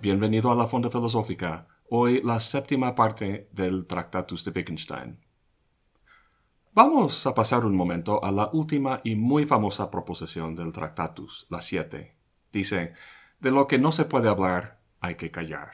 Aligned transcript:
bienvenido 0.00 0.50
a 0.50 0.54
la 0.54 0.66
Fonda 0.66 0.88
Filosófica. 0.88 1.66
Hoy 1.90 2.22
la 2.24 2.40
séptima 2.40 2.94
parte 2.94 3.48
del 3.52 3.86
Tractatus 3.86 4.44
de 4.44 4.50
Wittgenstein. 4.50 5.18
Vamos 6.72 7.26
a 7.26 7.34
pasar 7.34 7.66
un 7.66 7.76
momento 7.76 8.24
a 8.24 8.32
la 8.32 8.48
última 8.52 9.02
y 9.04 9.14
muy 9.14 9.44
famosa 9.44 9.90
proposición 9.90 10.56
del 10.56 10.72
Tractatus, 10.72 11.46
la 11.50 11.60
7. 11.60 12.16
Dice, 12.50 12.94
de 13.40 13.50
lo 13.50 13.66
que 13.66 13.78
no 13.78 13.92
se 13.92 14.06
puede 14.06 14.30
hablar, 14.30 14.80
hay 15.00 15.16
que 15.16 15.30
callar. 15.30 15.72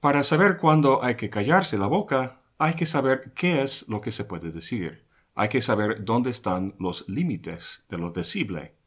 Para 0.00 0.24
saber 0.24 0.56
cuándo 0.56 1.04
hay 1.04 1.14
que 1.14 1.30
callarse 1.30 1.78
la 1.78 1.86
boca, 1.86 2.40
hay 2.58 2.74
que 2.74 2.86
saber 2.86 3.32
qué 3.34 3.62
es 3.62 3.88
lo 3.88 4.00
que 4.00 4.10
se 4.10 4.24
puede 4.24 4.50
decir. 4.50 5.06
Hay 5.36 5.48
que 5.48 5.60
saber 5.60 6.04
dónde 6.04 6.30
están 6.30 6.74
los 6.80 7.08
límites 7.08 7.84
de 7.88 7.98
lo 7.98 8.10
decible 8.10 8.81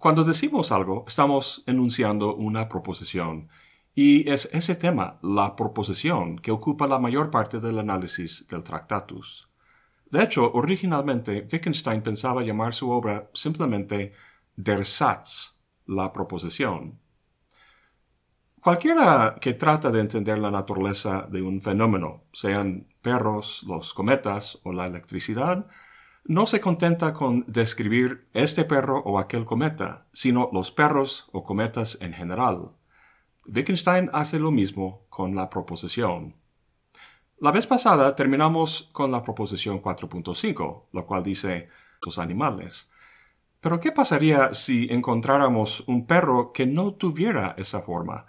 cuando 0.00 0.24
decimos 0.24 0.72
algo, 0.72 1.04
estamos 1.06 1.62
enunciando 1.66 2.34
una 2.34 2.70
proposición, 2.70 3.50
y 3.94 4.30
es 4.30 4.48
ese 4.50 4.74
tema, 4.74 5.18
la 5.22 5.54
proposición, 5.54 6.38
que 6.38 6.50
ocupa 6.50 6.86
la 6.86 6.98
mayor 6.98 7.30
parte 7.30 7.60
del 7.60 7.78
análisis 7.78 8.48
del 8.48 8.62
Tractatus. 8.62 9.50
De 10.10 10.22
hecho, 10.22 10.50
originalmente 10.54 11.46
Wittgenstein 11.52 12.00
pensaba 12.02 12.42
llamar 12.42 12.72
su 12.72 12.90
obra 12.90 13.28
simplemente 13.34 14.14
Der 14.56 14.86
Satz, 14.86 15.58
la 15.84 16.10
proposición. 16.14 16.98
Cualquiera 18.62 19.36
que 19.38 19.52
trata 19.52 19.90
de 19.90 20.00
entender 20.00 20.38
la 20.38 20.50
naturaleza 20.50 21.28
de 21.30 21.42
un 21.42 21.60
fenómeno, 21.60 22.24
sean 22.32 22.86
perros, 23.02 23.64
los 23.66 23.92
cometas 23.92 24.58
o 24.62 24.72
la 24.72 24.86
electricidad, 24.86 25.66
no 26.24 26.46
se 26.46 26.60
contenta 26.60 27.12
con 27.12 27.44
describir 27.46 28.28
este 28.32 28.64
perro 28.64 28.98
o 29.00 29.18
aquel 29.18 29.44
cometa, 29.44 30.06
sino 30.12 30.50
los 30.52 30.70
perros 30.70 31.28
o 31.32 31.44
cometas 31.44 31.98
en 32.00 32.12
general. 32.12 32.70
Wittgenstein 33.46 34.10
hace 34.12 34.38
lo 34.38 34.50
mismo 34.50 35.06
con 35.08 35.34
la 35.34 35.50
proposición. 35.50 36.34
La 37.38 37.50
vez 37.50 37.66
pasada 37.66 38.14
terminamos 38.14 38.90
con 38.92 39.10
la 39.10 39.22
proposición 39.22 39.80
4.5, 39.80 40.82
lo 40.92 41.06
cual 41.06 41.24
dice 41.24 41.68
los 42.04 42.18
animales. 42.18 42.90
Pero 43.60 43.80
¿qué 43.80 43.92
pasaría 43.92 44.54
si 44.54 44.88
encontráramos 44.90 45.84
un 45.86 46.06
perro 46.06 46.52
que 46.52 46.66
no 46.66 46.94
tuviera 46.94 47.54
esa 47.58 47.82
forma? 47.82 48.26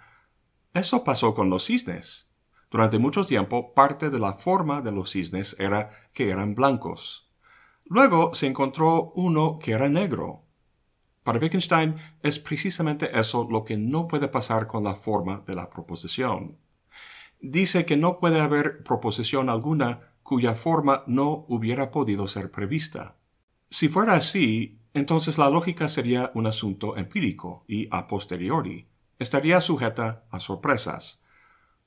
Eso 0.74 1.04
pasó 1.04 1.34
con 1.34 1.50
los 1.50 1.66
cisnes. 1.66 2.30
Durante 2.70 2.98
mucho 2.98 3.24
tiempo 3.26 3.74
parte 3.74 4.08
de 4.08 4.18
la 4.18 4.34
forma 4.34 4.80
de 4.80 4.92
los 4.92 5.10
cisnes 5.10 5.54
era 5.58 5.90
que 6.14 6.30
eran 6.30 6.54
blancos. 6.54 7.30
Luego 7.84 8.34
se 8.34 8.46
encontró 8.46 9.12
uno 9.14 9.58
que 9.58 9.72
era 9.72 9.88
negro. 9.88 10.42
Para 11.22 11.38
Wittgenstein 11.38 11.96
es 12.22 12.38
precisamente 12.38 13.16
eso 13.18 13.46
lo 13.48 13.64
que 13.64 13.76
no 13.76 14.08
puede 14.08 14.28
pasar 14.28 14.66
con 14.66 14.84
la 14.84 14.94
forma 14.94 15.42
de 15.46 15.54
la 15.54 15.70
proposición. 15.70 16.58
Dice 17.40 17.84
que 17.84 17.96
no 17.96 18.18
puede 18.18 18.40
haber 18.40 18.82
proposición 18.82 19.48
alguna 19.48 20.12
cuya 20.22 20.54
forma 20.54 21.04
no 21.06 21.44
hubiera 21.48 21.90
podido 21.90 22.26
ser 22.28 22.50
prevista. 22.50 23.16
Si 23.68 23.88
fuera 23.88 24.14
así, 24.14 24.78
entonces 24.94 25.38
la 25.38 25.50
lógica 25.50 25.88
sería 25.88 26.30
un 26.34 26.46
asunto 26.46 26.96
empírico 26.96 27.64
y 27.66 27.88
a 27.90 28.06
posteriori, 28.06 28.86
estaría 29.18 29.60
sujeta 29.60 30.24
a 30.30 30.40
sorpresas. 30.40 31.21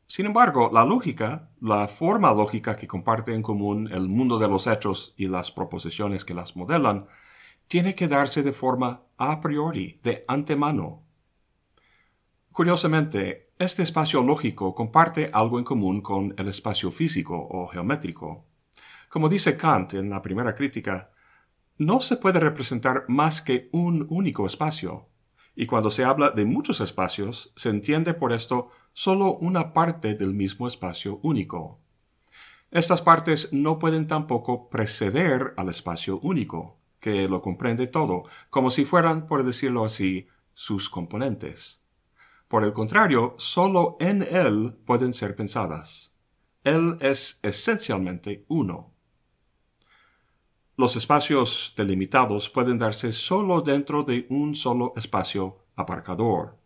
Sin 0.07 0.27
embargo, 0.27 0.69
la 0.71 0.85
lógica, 0.85 1.49
la 1.61 1.87
forma 1.87 2.33
lógica 2.33 2.75
que 2.75 2.87
comparte 2.87 3.33
en 3.33 3.41
común 3.41 3.89
el 3.91 4.07
mundo 4.07 4.37
de 4.37 4.47
los 4.47 4.67
hechos 4.67 5.13
y 5.17 5.27
las 5.27 5.51
proposiciones 5.51 6.23
que 6.23 6.35
las 6.35 6.55
modelan, 6.55 7.07
tiene 7.67 7.95
que 7.95 8.07
darse 8.07 8.43
de 8.43 8.53
forma 8.53 9.01
a 9.17 9.41
priori, 9.41 9.99
de 10.03 10.23
antemano. 10.27 11.01
Curiosamente, 12.51 13.49
este 13.57 13.83
espacio 13.83 14.21
lógico 14.21 14.75
comparte 14.75 15.31
algo 15.33 15.57
en 15.57 15.65
común 15.65 16.01
con 16.01 16.35
el 16.37 16.47
espacio 16.49 16.91
físico 16.91 17.35
o 17.35 17.67
geométrico. 17.67 18.45
Como 19.09 19.27
dice 19.27 19.57
Kant 19.57 19.95
en 19.95 20.09
la 20.09 20.21
primera 20.21 20.53
crítica, 20.53 21.09
no 21.77 21.99
se 21.99 22.17
puede 22.17 22.39
representar 22.39 23.05
más 23.07 23.41
que 23.41 23.69
un 23.71 24.05
único 24.09 24.45
espacio, 24.45 25.09
y 25.55 25.65
cuando 25.65 25.89
se 25.89 26.05
habla 26.05 26.31
de 26.31 26.45
muchos 26.45 26.79
espacios, 26.79 27.51
se 27.55 27.69
entiende 27.69 28.13
por 28.13 28.33
esto 28.33 28.69
solo 28.95 29.33
una 29.33 29.73
parte 29.73 30.15
del 30.15 30.33
mismo 30.33 30.69
espacio 30.69 31.19
único. 31.21 31.79
Estas 32.71 33.01
partes 33.01 33.51
no 33.51 33.77
pueden 33.77 34.07
tampoco 34.07 34.69
preceder 34.69 35.53
al 35.57 35.67
espacio 35.67 36.17
único, 36.21 36.77
que 37.01 37.27
lo 37.27 37.41
comprende 37.41 37.87
todo, 37.87 38.23
como 38.49 38.71
si 38.71 38.85
fueran, 38.85 39.27
por 39.27 39.43
decirlo 39.43 39.83
así, 39.83 40.27
sus 40.53 40.89
componentes. 40.89 41.83
Por 42.47 42.63
el 42.63 42.71
contrario, 42.71 43.35
solo 43.37 43.97
en 43.99 44.23
él 44.23 44.77
pueden 44.85 45.11
ser 45.11 45.35
pensadas. 45.35 46.13
Él 46.63 46.97
es 47.01 47.39
esencialmente 47.43 48.45
uno. 48.47 48.93
Los 50.77 50.95
espacios 50.95 51.73
delimitados 51.75 52.49
pueden 52.49 52.77
darse 52.77 53.11
solo 53.11 53.59
dentro 53.59 54.03
de 54.03 54.25
un 54.29 54.55
solo 54.55 54.93
espacio 54.95 55.57
aparcador. 55.75 56.57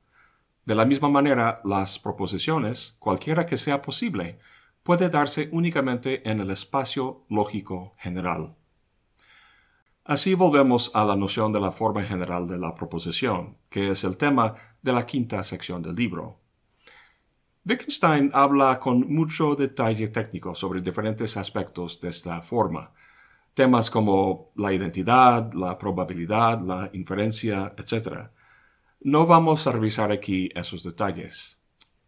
De 0.69 0.75
la 0.75 0.85
misma 0.85 1.09
manera, 1.09 1.62
las 1.63 1.97
proposiciones, 1.97 2.96
cualquiera 3.00 3.47
que 3.47 3.57
sea 3.57 3.81
posible, 3.81 4.38
puede 4.84 5.09
darse 5.09 5.50
únicamente 5.52 6.30
en 6.30 6.40
el 6.40 6.52
espacio 6.52 7.25
lógico 7.28 7.96
general. 7.97 8.56
Así 10.06 10.35
volvemos 10.35 10.91
a 10.94 11.06
la 11.06 11.16
noción 11.16 11.52
de 11.52 11.59
la 11.59 11.72
forma 11.72 12.03
general 12.03 12.47
de 12.47 12.59
la 12.59 12.75
proposición, 12.75 13.58
que 13.68 13.90
es 13.90 14.03
el 14.03 14.16
tema 14.16 14.53
de 14.84 14.94
la 14.94 15.08
quinta 15.08 15.44
sección 15.44 15.81
del 15.81 15.96
libro. 15.96 16.38
Wittgenstein 17.66 18.29
habla 18.31 18.79
con 18.79 19.12
mucho 19.12 19.56
detalle 19.56 20.09
técnico 20.09 20.53
sobre 20.53 20.81
diferentes 20.81 21.35
aspectos 21.35 22.00
de 22.00 22.09
esta 22.09 22.44
forma, 22.44 22.91
temas 23.56 23.90
como 23.90 24.52
la 24.56 24.72
identidad, 24.72 25.52
la 25.52 25.79
probabilidad, 25.79 26.62
la 26.62 26.91
inferencia, 26.94 27.74
etc., 27.75 28.29
no 29.01 29.25
vamos 29.25 29.65
a 29.65 29.71
revisar 29.71 30.11
aquí 30.11 30.49
esos 30.55 30.83
detalles. 30.83 31.59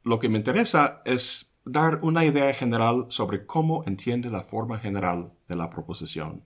Lo 0.04 0.20
que 0.20 0.30
me 0.30 0.38
interesa 0.38 1.02
es 1.06 1.54
dar 1.64 2.00
una 2.02 2.26
idea 2.26 2.54
general 2.54 3.06
sobre 3.10 3.46
cómo 3.46 3.84
entiende 3.86 4.30
la 4.30 4.44
forma 4.44 4.80
general 4.80 5.32
de 5.48 5.56
la 5.56 5.70
proposición. 5.70 6.44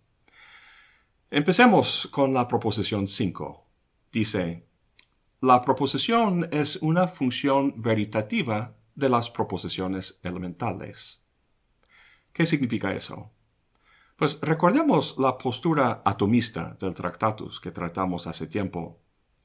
Empecemos 1.31 2.07
con 2.11 2.33
la 2.33 2.47
proposición 2.47 3.07
5. 3.07 3.65
Dice, 4.11 4.65
la 5.41 5.61
proposición 5.63 6.47
es 6.51 6.77
una 6.77 7.07
función 7.07 7.81
veritativa 7.81 8.75
de 8.93 9.09
las 9.09 9.29
proposiciones 9.29 10.19
elementales. 10.23 11.21
¿Qué 12.31 12.45
significa 12.45 12.93
eso? 12.93 13.31
Pues 14.15 14.39
recordemos 14.41 15.15
la 15.17 15.37
postura 15.37 16.01
atomista 16.05 16.77
del 16.79 16.93
Tractatus 16.93 17.59
que 17.59 17.71
tratamos 17.71 18.27
hace 18.27 18.47
tiempo 18.47 18.99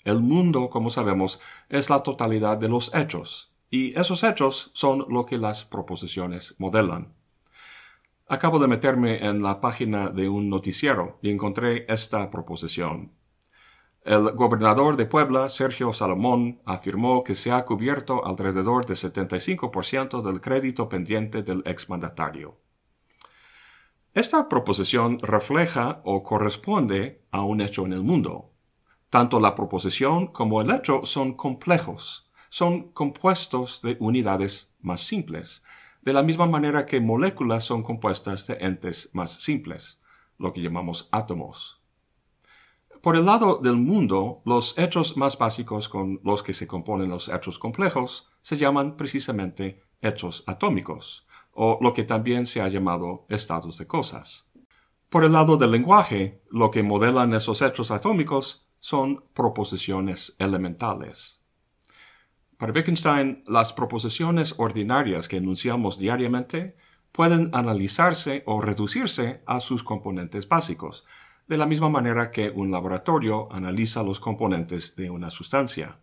el 0.04 0.20
mundo, 0.20 0.70
como 0.70 0.90
sabemos, 0.90 1.40
es 1.68 1.90
la 1.90 2.02
totalidad 2.02 2.56
de 2.56 2.68
los 2.68 2.90
hechos, 2.94 3.52
y 3.70 3.98
esos 3.98 4.24
hechos 4.24 4.70
son 4.74 5.06
lo 5.08 5.26
que 5.26 5.38
las 5.38 5.64
proposiciones 5.64 6.54
modelan. 6.58 7.12
Acabo 8.26 8.58
de 8.58 8.68
meterme 8.68 9.26
en 9.26 9.42
la 9.42 9.60
página 9.60 10.10
de 10.10 10.28
un 10.28 10.48
noticiero 10.48 11.18
y 11.20 11.30
encontré 11.30 11.84
esta 11.92 12.30
proposición. 12.30 13.12
El 14.02 14.30
gobernador 14.32 14.96
de 14.96 15.04
Puebla, 15.04 15.48
Sergio 15.48 15.92
Salomón, 15.92 16.62
afirmó 16.64 17.22
que 17.22 17.34
se 17.34 17.52
ha 17.52 17.64
cubierto 17.64 18.24
alrededor 18.24 18.86
del 18.86 18.96
75% 18.96 20.22
del 20.22 20.40
crédito 20.40 20.88
pendiente 20.88 21.42
del 21.42 21.62
exmandatario. 21.66 22.56
Esta 24.14 24.48
proposición 24.48 25.18
refleja 25.20 26.00
o 26.04 26.22
corresponde 26.22 27.22
a 27.30 27.42
un 27.42 27.60
hecho 27.60 27.84
en 27.84 27.92
el 27.92 28.02
mundo, 28.02 28.49
tanto 29.10 29.40
la 29.40 29.54
proposición 29.56 30.28
como 30.28 30.62
el 30.62 30.70
hecho 30.70 31.04
son 31.04 31.34
complejos, 31.34 32.30
son 32.48 32.92
compuestos 32.92 33.82
de 33.82 33.96
unidades 34.00 34.72
más 34.80 35.02
simples, 35.02 35.62
de 36.02 36.12
la 36.12 36.22
misma 36.22 36.46
manera 36.46 36.86
que 36.86 37.00
moléculas 37.00 37.64
son 37.64 37.82
compuestas 37.82 38.46
de 38.46 38.54
entes 38.60 39.10
más 39.12 39.32
simples, 39.42 40.00
lo 40.38 40.52
que 40.52 40.62
llamamos 40.62 41.08
átomos. 41.10 41.80
Por 43.02 43.16
el 43.16 43.26
lado 43.26 43.58
del 43.58 43.76
mundo, 43.76 44.42
los 44.44 44.78
hechos 44.78 45.16
más 45.16 45.36
básicos 45.36 45.88
con 45.88 46.20
los 46.22 46.42
que 46.42 46.52
se 46.52 46.66
componen 46.66 47.10
los 47.10 47.28
hechos 47.28 47.58
complejos 47.58 48.28
se 48.42 48.56
llaman 48.56 48.96
precisamente 48.96 49.82
hechos 50.00 50.44
atómicos, 50.46 51.26
o 51.52 51.78
lo 51.80 51.92
que 51.94 52.04
también 52.04 52.46
se 52.46 52.60
ha 52.60 52.68
llamado 52.68 53.26
estados 53.28 53.76
de 53.78 53.86
cosas. 53.86 54.46
Por 55.08 55.24
el 55.24 55.32
lado 55.32 55.56
del 55.56 55.72
lenguaje, 55.72 56.42
lo 56.50 56.70
que 56.70 56.82
modelan 56.82 57.34
esos 57.34 57.62
hechos 57.62 57.90
atómicos 57.90 58.69
son 58.80 59.24
proposiciones 59.34 60.34
elementales. 60.38 61.40
Para 62.56 62.72
Wittgenstein, 62.72 63.44
las 63.46 63.72
proposiciones 63.72 64.54
ordinarias 64.58 65.28
que 65.28 65.38
enunciamos 65.38 65.98
diariamente 65.98 66.76
pueden 67.12 67.50
analizarse 67.52 68.42
o 68.46 68.60
reducirse 68.60 69.42
a 69.46 69.60
sus 69.60 69.82
componentes 69.82 70.48
básicos, 70.48 71.06
de 71.48 71.56
la 71.56 71.66
misma 71.66 71.88
manera 71.88 72.30
que 72.30 72.50
un 72.50 72.70
laboratorio 72.70 73.52
analiza 73.52 74.02
los 74.02 74.20
componentes 74.20 74.94
de 74.94 75.10
una 75.10 75.30
sustancia. 75.30 75.98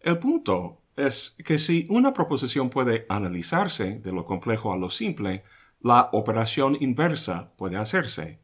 El 0.00 0.18
punto 0.18 0.82
es 0.96 1.36
que 1.44 1.58
si 1.58 1.86
una 1.88 2.12
proposición 2.12 2.68
puede 2.68 3.06
analizarse 3.08 4.00
de 4.00 4.12
lo 4.12 4.24
complejo 4.24 4.72
a 4.72 4.76
lo 4.76 4.90
simple, 4.90 5.44
la 5.80 6.10
operación 6.12 6.76
inversa 6.80 7.52
puede 7.56 7.76
hacerse. 7.76 8.38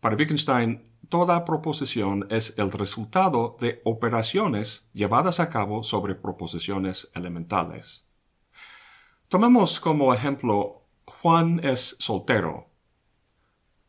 Para 0.00 0.16
Wittgenstein, 0.16 0.82
toda 1.08 1.44
proposición 1.44 2.26
es 2.30 2.54
el 2.56 2.70
resultado 2.70 3.56
de 3.60 3.80
operaciones 3.84 4.88
llevadas 4.92 5.40
a 5.40 5.48
cabo 5.48 5.82
sobre 5.84 6.14
proposiciones 6.14 7.10
elementales. 7.14 8.06
Tomemos 9.28 9.80
como 9.80 10.14
ejemplo 10.14 10.82
Juan 11.20 11.60
es 11.64 11.96
soltero. 11.98 12.68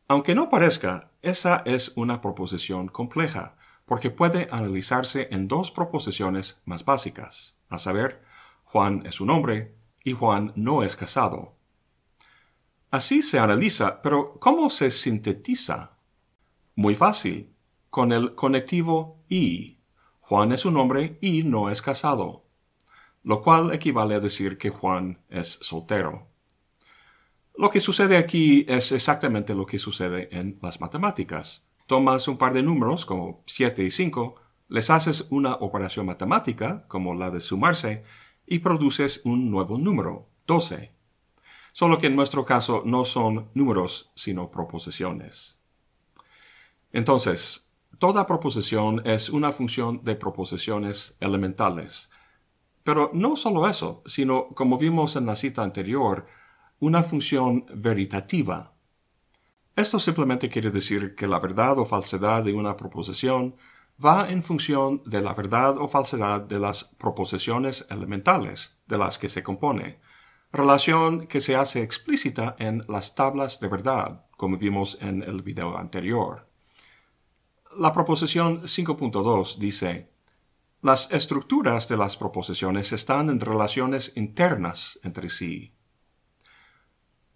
Aunque 0.08 0.34
no 0.34 0.50
parezca, 0.50 1.12
esa 1.22 1.62
es 1.66 1.94
una 1.96 2.22
proposición 2.22 2.88
compleja, 2.88 3.56
porque 3.86 4.10
puede 4.10 4.48
analizarse 4.52 5.28
en 5.32 5.48
dos 5.48 5.72
proposiciones 5.72 6.62
más 6.66 6.86
básicas, 6.86 7.56
a 7.70 7.78
saber, 7.78 8.24
Juan 8.64 9.06
es 9.06 9.20
un 9.20 9.30
hombre 9.30 9.76
y 10.04 10.14
Juan 10.14 10.54
no 10.56 10.84
es 10.84 10.96
casado. 10.96 11.56
Así 12.92 13.22
se 13.22 13.40
analiza, 13.40 14.02
pero 14.02 14.40
¿cómo 14.40 14.70
se 14.70 14.90
sintetiza? 14.90 15.92
Muy 16.80 16.96
fácil, 16.96 17.54
con 17.90 18.14
el 18.14 18.36
conectivo 18.36 19.22
y. 19.28 19.80
Juan 20.22 20.54
es 20.54 20.64
un 20.64 20.78
hombre 20.78 21.18
y 21.20 21.44
no 21.44 21.70
es 21.70 21.82
casado, 21.82 22.46
lo 23.22 23.42
cual 23.42 23.74
equivale 23.74 24.16
a 24.16 24.22
decir 24.22 24.58
que 24.58 24.70
Juan 24.70 25.20
es 25.28 25.60
soltero. 25.62 26.30
Lo 27.58 27.70
que 27.70 27.82
sucede 27.82 28.16
aquí 28.16 28.66
es 28.70 28.94
exactamente 28.94 29.54
lo 29.56 29.66
que 29.66 29.78
sucede 29.78 30.30
en 30.32 30.58
las 30.62 30.80
matemáticas. 30.80 31.66
Tomas 31.86 32.30
un 32.30 32.38
par 32.38 32.54
de 32.54 32.64
números, 32.64 33.06
como 33.06 33.44
7 33.46 33.84
y 33.84 33.92
5, 33.92 34.36
les 34.70 34.90
haces 34.90 35.28
una 35.32 35.56
operación 35.56 36.06
matemática, 36.06 36.86
como 36.88 37.14
la 37.14 37.30
de 37.30 37.42
sumarse, 37.42 38.06
y 38.48 38.60
produces 38.60 39.20
un 39.26 39.52
nuevo 39.52 39.78
número, 39.78 40.30
12. 40.48 40.94
Solo 41.74 42.00
que 42.00 42.08
en 42.08 42.16
nuestro 42.16 42.46
caso 42.46 42.84
no 42.86 43.04
son 43.04 43.50
números, 43.54 44.14
sino 44.16 44.50
proposiciones. 44.50 45.59
Entonces, 46.92 47.70
toda 48.00 48.26
proposición 48.26 49.02
es 49.06 49.30
una 49.30 49.52
función 49.52 50.04
de 50.04 50.16
proposiciones 50.16 51.16
elementales. 51.20 52.10
Pero 52.84 53.12
no 53.14 53.36
solo 53.36 53.68
eso, 53.68 54.02
sino, 54.06 54.48
como 54.56 54.78
vimos 54.78 55.16
en 55.16 55.26
la 55.26 55.36
cita 55.36 55.62
anterior, 55.62 56.26
una 56.80 57.04
función 57.04 57.66
veritativa. 57.74 58.74
Esto 59.76 60.00
simplemente 60.00 60.50
quiere 60.50 60.72
decir 60.72 61.16
que 61.16 61.28
la 61.28 61.40
verdad 61.40 61.78
o 61.78 61.86
falsedad 61.86 62.44
de 62.44 62.54
una 62.54 62.76
proposición 62.76 63.56
va 64.04 64.30
en 64.30 64.44
función 64.44 65.04
de 65.06 65.22
la 65.22 65.34
verdad 65.34 65.78
o 65.78 65.88
falsedad 65.88 66.42
de 66.42 66.60
las 66.60 66.84
proposiciones 66.84 67.86
elementales 67.90 68.80
de 68.88 68.98
las 68.98 69.18
que 69.18 69.30
se 69.30 69.44
compone, 69.44 70.00
relación 70.52 71.28
que 71.28 71.42
se 71.42 71.56
hace 71.56 71.82
explícita 71.82 72.56
en 72.60 72.82
las 72.88 73.14
tablas 73.14 73.60
de 73.60 73.68
verdad, 73.68 74.26
como 74.38 74.58
vimos 74.58 74.98
en 75.02 75.22
el 75.22 75.42
video 75.44 75.78
anterior. 75.78 76.49
La 77.78 77.94
proposición 77.94 78.64
5.2 78.64 79.58
dice, 79.58 80.10
las 80.82 81.12
estructuras 81.12 81.88
de 81.88 81.98
las 81.98 82.18
proposiciones 82.18 82.92
están 82.94 83.30
en 83.30 83.40
relaciones 83.40 84.12
internas 84.16 85.00
entre 85.04 85.30
sí. 85.30 85.74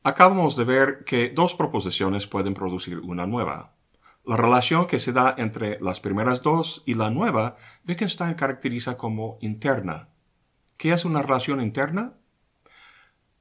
Acabamos 0.02 0.56
de 0.56 0.64
ver 0.64 1.04
que 1.06 1.30
dos 1.30 1.54
proposiciones 1.54 2.26
pueden 2.26 2.56
producir 2.56 3.00
una 3.00 3.28
nueva. 3.28 3.76
La 4.26 4.36
relación 4.36 4.88
que 4.88 4.98
se 4.98 5.14
da 5.14 5.36
entre 5.38 5.80
las 5.82 6.00
primeras 6.00 6.42
dos 6.42 6.82
y 6.88 6.96
la 6.96 7.12
nueva, 7.12 7.58
Wittgenstein 7.88 8.34
caracteriza 8.34 8.98
como 8.98 9.38
interna. 9.40 10.10
¿Qué 10.78 10.94
es 10.94 11.06
una 11.06 11.22
relación 11.22 11.62
interna? 11.62 12.14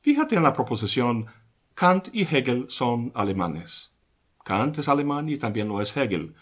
Fíjate 0.03 0.37
en 0.37 0.43
la 0.43 0.53
proposición 0.53 1.27
Kant 1.75 2.09
y 2.13 2.23
Hegel 2.23 2.67
son 2.69 3.13
alemanes. 3.15 3.95
Kant 4.45 4.77
es 4.77 4.89
alemán 4.91 5.31
y 5.31 5.39
también 5.39 5.69
lo 5.69 5.81
es 5.81 5.97
Hegel. 5.97 6.35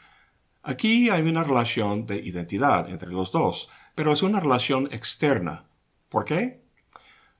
Aquí 0.62 1.08
hay 1.08 1.22
una 1.22 1.42
relación 1.42 2.04
de 2.06 2.16
identidad 2.16 2.90
entre 2.90 3.10
los 3.10 3.32
dos, 3.32 3.70
pero 3.94 4.12
es 4.12 4.22
una 4.22 4.40
relación 4.40 4.88
externa. 4.92 5.64
¿Por 6.10 6.26
qué? 6.26 6.60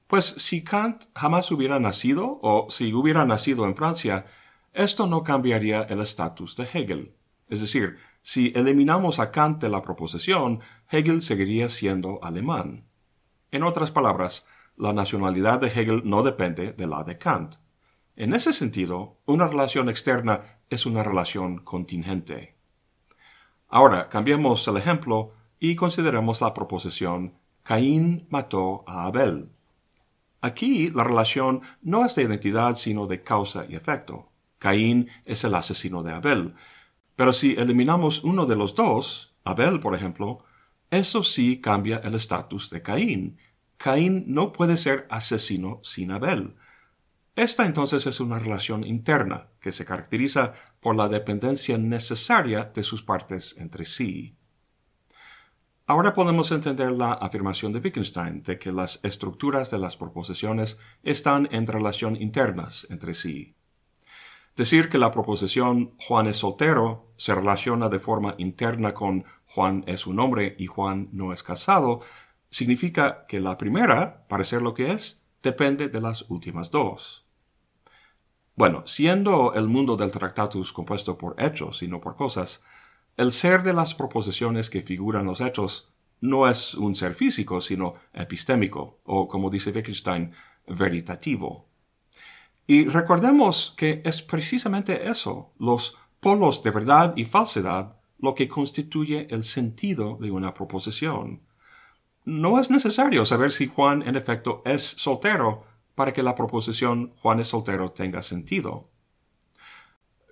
Pues 0.07 0.25
si 0.39 0.65
Kant 0.65 1.05
jamás 1.15 1.51
hubiera 1.51 1.79
nacido, 1.79 2.41
o 2.43 2.69
si 2.71 2.93
hubiera 2.95 3.27
nacido 3.27 3.67
en 3.67 3.77
Francia, 3.77 4.27
esto 4.73 5.07
no 5.07 5.23
cambiaría 5.23 5.83
el 5.83 6.01
estatus 6.01 6.57
de 6.57 6.65
Hegel. 6.65 7.15
Es 7.49 7.61
decir, 7.61 7.99
si 8.23 8.53
eliminamos 8.55 9.19
a 9.19 9.31
Kant 9.31 9.61
de 9.61 9.69
la 9.69 9.83
proposición, 9.83 10.61
Hegel 10.91 11.21
seguiría 11.21 11.69
siendo 11.69 12.23
alemán. 12.23 12.87
En 13.51 13.63
otras 13.65 13.91
palabras, 13.91 14.47
la 14.77 14.93
nacionalidad 14.93 15.61
de 15.61 15.69
Hegel 15.69 16.03
no 16.05 16.23
depende 16.23 16.73
de 16.73 16.87
la 16.87 17.05
de 17.05 17.19
Kant. 17.19 17.57
En 18.17 18.33
ese 18.33 18.53
sentido, 18.53 19.19
una 19.27 19.47
relación 19.47 19.89
externa 19.89 20.41
es 20.71 20.87
una 20.87 21.03
relación 21.03 21.59
contingente. 21.59 22.60
Ahora, 23.71 24.09
cambiemos 24.09 24.67
el 24.67 24.77
ejemplo 24.77 25.33
y 25.61 25.77
consideremos 25.77 26.41
la 26.41 26.53
proposición 26.53 27.35
Caín 27.63 28.27
mató 28.31 28.83
a 28.87 29.05
Abel. 29.05 29.49
Aquí 30.41 30.89
la 30.89 31.05
relación 31.05 31.61
no 31.83 32.05
es 32.05 32.17
de 32.17 32.23
identidad 32.23 32.75
sino 32.75 33.07
de 33.07 33.23
causa 33.23 33.67
y 33.69 33.77
efecto. 33.77 34.29
Caín 34.59 35.09
es 35.25 35.45
el 35.45 35.55
asesino 35.55 36.03
de 36.03 36.13
Abel. 36.13 36.55
Pero 37.15 37.33
si 37.33 37.55
eliminamos 37.55 38.25
uno 38.25 38.47
de 38.47 38.57
los 38.57 38.75
dos, 38.75 39.35
Abel 39.45 39.79
por 39.79 39.95
ejemplo, 39.95 40.45
eso 40.91 41.23
sí 41.23 41.61
cambia 41.61 41.99
el 42.03 42.15
estatus 42.15 42.71
de 42.71 42.83
Caín. 42.83 43.39
Caín 43.77 44.25
no 44.27 44.53
puede 44.53 44.77
ser 44.77 45.07
asesino 45.11 45.79
sin 45.85 46.11
Abel. 46.11 46.57
Esta 47.37 47.65
entonces 47.65 48.07
es 48.07 48.19
una 48.19 48.39
relación 48.41 48.85
interna 48.85 49.47
que 49.61 49.71
se 49.71 49.85
caracteriza 49.85 50.55
por 50.81 50.97
la 50.97 51.09
dependencia 51.09 51.79
necesaria 51.79 52.65
de 52.65 52.83
sus 52.83 53.03
partes 53.03 53.55
entre 53.59 53.85
sí. 53.85 54.35
Ahora 55.87 56.15
podemos 56.15 56.53
entender 56.53 56.93
la 56.93 57.13
afirmación 57.13 57.73
de 57.73 57.81
Wittgenstein 57.81 58.43
de 58.43 58.59
que 58.59 58.71
las 58.71 59.01
estructuras 59.03 59.71
de 59.71 59.79
las 59.79 59.97
proposiciones 59.97 60.79
están 61.03 61.49
en 61.51 61.67
relación 61.67 62.15
internas 62.15 62.87
entre 62.91 63.13
sí. 63.13 63.55
Decir 64.57 64.89
que 64.89 64.99
la 64.99 65.11
proposición 65.11 65.93
Juan 66.07 66.29
es 66.29 66.37
soltero 66.37 67.13
se 67.17 67.35
relaciona 67.35 67.89
de 67.89 67.99
forma 67.99 68.35
interna 68.39 68.95
con 68.95 69.25
Juan 69.47 69.83
es 69.87 70.07
un 70.07 70.21
hombre 70.21 70.55
y 70.59 70.67
Juan 70.67 71.09
no 71.13 71.33
es 71.33 71.43
casado, 71.43 72.03
significa 72.51 73.27
que 73.27 73.41
la 73.41 73.59
primera, 73.59 74.27
para 74.29 74.45
ser 74.45 74.63
lo 74.63 74.75
que 74.75 74.93
es, 74.93 75.25
depende 75.43 75.89
de 75.89 76.01
las 76.01 76.25
últimas 76.31 76.71
dos. 76.71 77.27
Bueno, 78.61 78.83
siendo 78.85 79.55
el 79.55 79.69
mundo 79.69 79.97
del 79.97 80.13
Tractatus 80.13 80.71
compuesto 80.71 81.17
por 81.17 81.35
hechos 81.43 81.83
y 81.83 81.89
no 81.89 81.99
por 81.99 82.15
cosas, 82.15 82.63
el 83.17 83.33
ser 83.33 83.63
de 83.63 83.73
las 83.73 83.95
proposiciones 83.95 84.69
que 84.69 84.83
figuran 84.83 85.25
los 85.25 85.41
hechos 85.41 85.91
no 86.21 86.47
es 86.47 86.75
un 86.75 86.95
ser 86.95 87.15
físico, 87.15 87.63
sino 87.63 87.95
epistémico, 88.13 89.01
o 89.05 89.29
como 89.29 89.49
dice 89.49 89.71
Wittgenstein, 89.71 90.33
veritativo. 90.67 91.71
Y 92.67 92.85
recordemos 92.85 93.73
que 93.79 94.03
es 94.05 94.21
precisamente 94.21 95.09
eso, 95.09 95.55
los 95.59 95.97
polos 96.21 96.63
de 96.63 96.71
verdad 96.71 97.15
y 97.17 97.25
falsedad, 97.25 97.97
lo 98.19 98.35
que 98.35 98.47
constituye 98.47 99.27
el 99.31 99.45
sentido 99.45 100.19
de 100.21 100.33
una 100.33 100.53
proposición. 100.53 101.41
No 102.27 102.61
es 102.61 102.71
necesario 102.71 103.25
saber 103.25 103.53
si 103.53 103.69
Juan 103.69 104.03
en 104.07 104.17
efecto 104.17 104.61
es 104.67 104.83
soltero 104.83 105.70
para 106.01 106.15
que 106.15 106.23
la 106.23 106.35
proposición 106.35 107.13
Juan 107.21 107.41
es 107.41 107.49
soltero 107.49 107.93
tenga 107.93 108.23
sentido. 108.23 108.89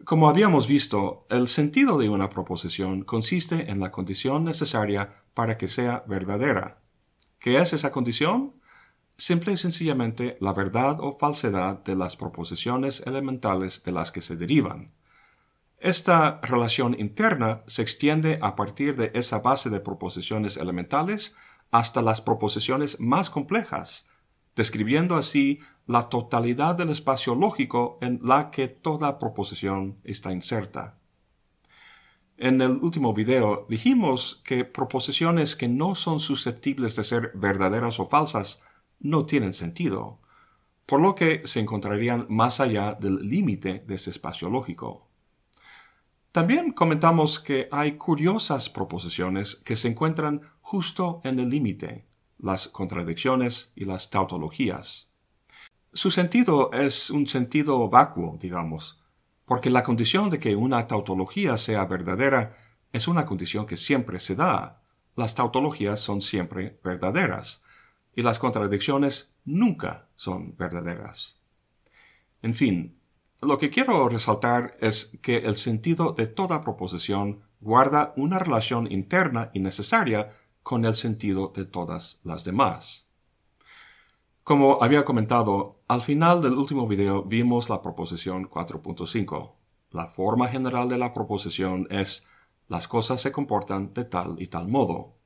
Como 0.07 0.31
habíamos 0.31 0.67
visto, 0.67 1.27
el 1.29 1.47
sentido 1.47 1.99
de 1.99 2.09
una 2.09 2.31
proposición 2.31 3.03
consiste 3.05 3.71
en 3.71 3.79
la 3.79 3.91
condición 3.91 4.45
necesaria 4.45 5.25
para 5.35 5.59
que 5.59 5.69
sea 5.69 6.05
verdadera. 6.09 6.81
¿Qué 7.39 7.59
es 7.59 7.75
esa 7.75 7.93
condición? 7.93 8.55
Simple 9.19 9.53
y 9.53 9.57
sencillamente 9.59 10.39
la 10.41 10.55
verdad 10.55 11.01
o 11.03 11.19
falsedad 11.19 11.85
de 11.85 11.97
las 11.97 12.17
proposiciones 12.17 13.03
elementales 13.05 13.83
de 13.85 13.93
las 13.93 14.11
que 14.11 14.23
se 14.23 14.37
derivan. 14.37 14.95
Esta 15.81 16.41
relación 16.45 16.99
interna 16.99 17.61
se 17.67 17.83
extiende 17.83 18.39
a 18.41 18.57
partir 18.57 18.97
de 18.97 19.11
esa 19.13 19.41
base 19.41 19.69
de 19.69 19.81
proposiciones 19.81 20.57
elementales 20.57 21.37
hasta 21.71 22.01
las 22.01 22.23
proposiciones 22.23 22.99
más 23.01 23.29
complejas, 23.29 24.09
describiendo 24.59 25.15
así 25.15 25.61
la 25.87 26.09
totalidad 26.09 26.75
del 26.75 26.91
espacio 26.91 27.37
lógico 27.37 27.97
en 28.03 28.19
la 28.25 28.51
que 28.51 28.67
toda 28.67 29.21
proposición 29.21 29.99
está 30.03 30.33
inserta. 30.33 30.99
En 32.37 32.61
el 32.61 32.73
último 32.73 33.15
video 33.15 33.67
dijimos 33.69 34.43
que 34.45 34.65
proposiciones 34.65 35.55
que 35.55 35.69
no 35.69 35.95
son 35.95 36.19
susceptibles 36.19 36.97
de 36.97 37.05
ser 37.05 37.31
verdaderas 37.35 38.01
o 38.01 38.09
falsas 38.09 38.61
no 38.99 39.27
tienen 39.27 39.53
sentido, 39.55 40.19
por 40.87 41.01
lo 41.01 41.15
que 41.15 41.43
se 41.45 41.61
encontrarían 41.61 42.27
más 42.29 42.59
allá 42.59 42.95
del 42.95 43.29
límite 43.29 43.85
de 43.87 43.95
ese 43.95 44.11
espacio 44.11 44.51
lógico. 44.51 45.07
También 46.33 46.73
comentamos 46.73 47.39
que 47.39 47.69
hay 47.71 47.93
curiosas 47.93 48.69
proposiciones 48.69 49.55
que 49.65 49.77
se 49.77 49.87
encuentran 49.87 50.41
justo 50.61 51.21
en 51.23 51.39
el 51.39 51.49
límite, 51.49 52.08
las 52.39 52.69
contradicciones 52.69 53.73
y 53.75 53.85
las 53.85 54.11
tautologías. 54.11 55.11
Su 55.93 56.11
sentido 56.11 56.71
es 56.73 57.11
un 57.11 57.27
sentido 57.27 57.89
vacuo, 57.89 58.39
digamos, 58.41 59.03
porque 59.45 59.71
la 59.71 59.83
condición 59.83 60.31
de 60.31 60.39
que 60.39 60.55
una 60.55 60.87
tautología 60.87 61.57
sea 61.57 61.85
verdadera 61.87 62.57
es 62.93 63.09
una 63.09 63.27
condición 63.27 63.67
que 63.67 63.77
siempre 63.77 64.21
se 64.21 64.35
da. 64.35 64.83
Las 65.17 65.35
tautologías 65.35 66.01
son 66.01 66.21
siempre 66.21 66.79
verdaderas 66.85 67.63
y 68.15 68.23
las 68.23 68.39
contradicciones 68.39 69.33
nunca 69.45 70.09
son 70.15 70.57
verdaderas. 70.57 71.39
En 72.43 72.55
fin, 72.55 72.99
lo 73.41 73.59
que 73.59 73.71
quiero 73.71 74.09
resaltar 74.09 74.77
es 74.81 75.17
que 75.23 75.39
el 75.39 75.57
sentido 75.57 76.13
de 76.13 76.27
toda 76.27 76.63
proposición 76.63 77.41
guarda 77.61 78.13
una 78.17 78.39
relación 78.39 78.91
interna 78.91 79.51
y 79.55 79.61
necesaria 79.61 80.31
con 80.69 80.85
el 80.85 80.97
sentido 80.97 81.51
de 81.57 81.65
todas 81.65 82.21
las 82.25 82.45
demás. 82.45 83.09
Como 84.45 84.83
había 84.83 85.07
comentado, 85.07 85.81
al 85.89 86.03
final 86.03 86.43
del 86.43 86.59
último 86.59 86.87
video 86.87 87.23
vimos 87.23 87.71
la 87.71 87.81
proposición 87.81 88.51
4.5. 88.51 89.53
La 89.93 90.09
forma 90.09 90.47
general 90.47 90.91
de 90.91 90.99
la 90.99 91.15
proposición 91.15 91.87
es 91.89 92.27
las 92.67 92.87
cosas 92.87 93.23
se 93.23 93.33
comportan 93.33 93.95
de 93.95 94.05
tal 94.05 94.43
y 94.43 94.49
tal 94.49 94.69
modo. 94.69 95.17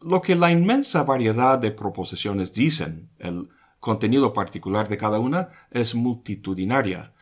Lo 0.00 0.20
que 0.20 0.34
la 0.34 0.50
inmensa 0.50 1.04
variedad 1.04 1.60
de 1.60 1.70
proposiciones 1.70 2.52
dicen, 2.52 3.08
el 3.20 3.50
contenido 3.78 4.32
particular 4.32 4.88
de 4.88 4.96
cada 4.98 5.20
una, 5.20 5.50
es 5.70 5.94
multitudinaria, 5.94 7.14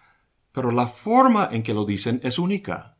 pero 0.50 0.70
la 0.70 0.86
forma 0.86 1.46
en 1.52 1.62
que 1.62 1.74
lo 1.74 1.84
dicen 1.84 2.22
es 2.24 2.38
única. 2.38 2.96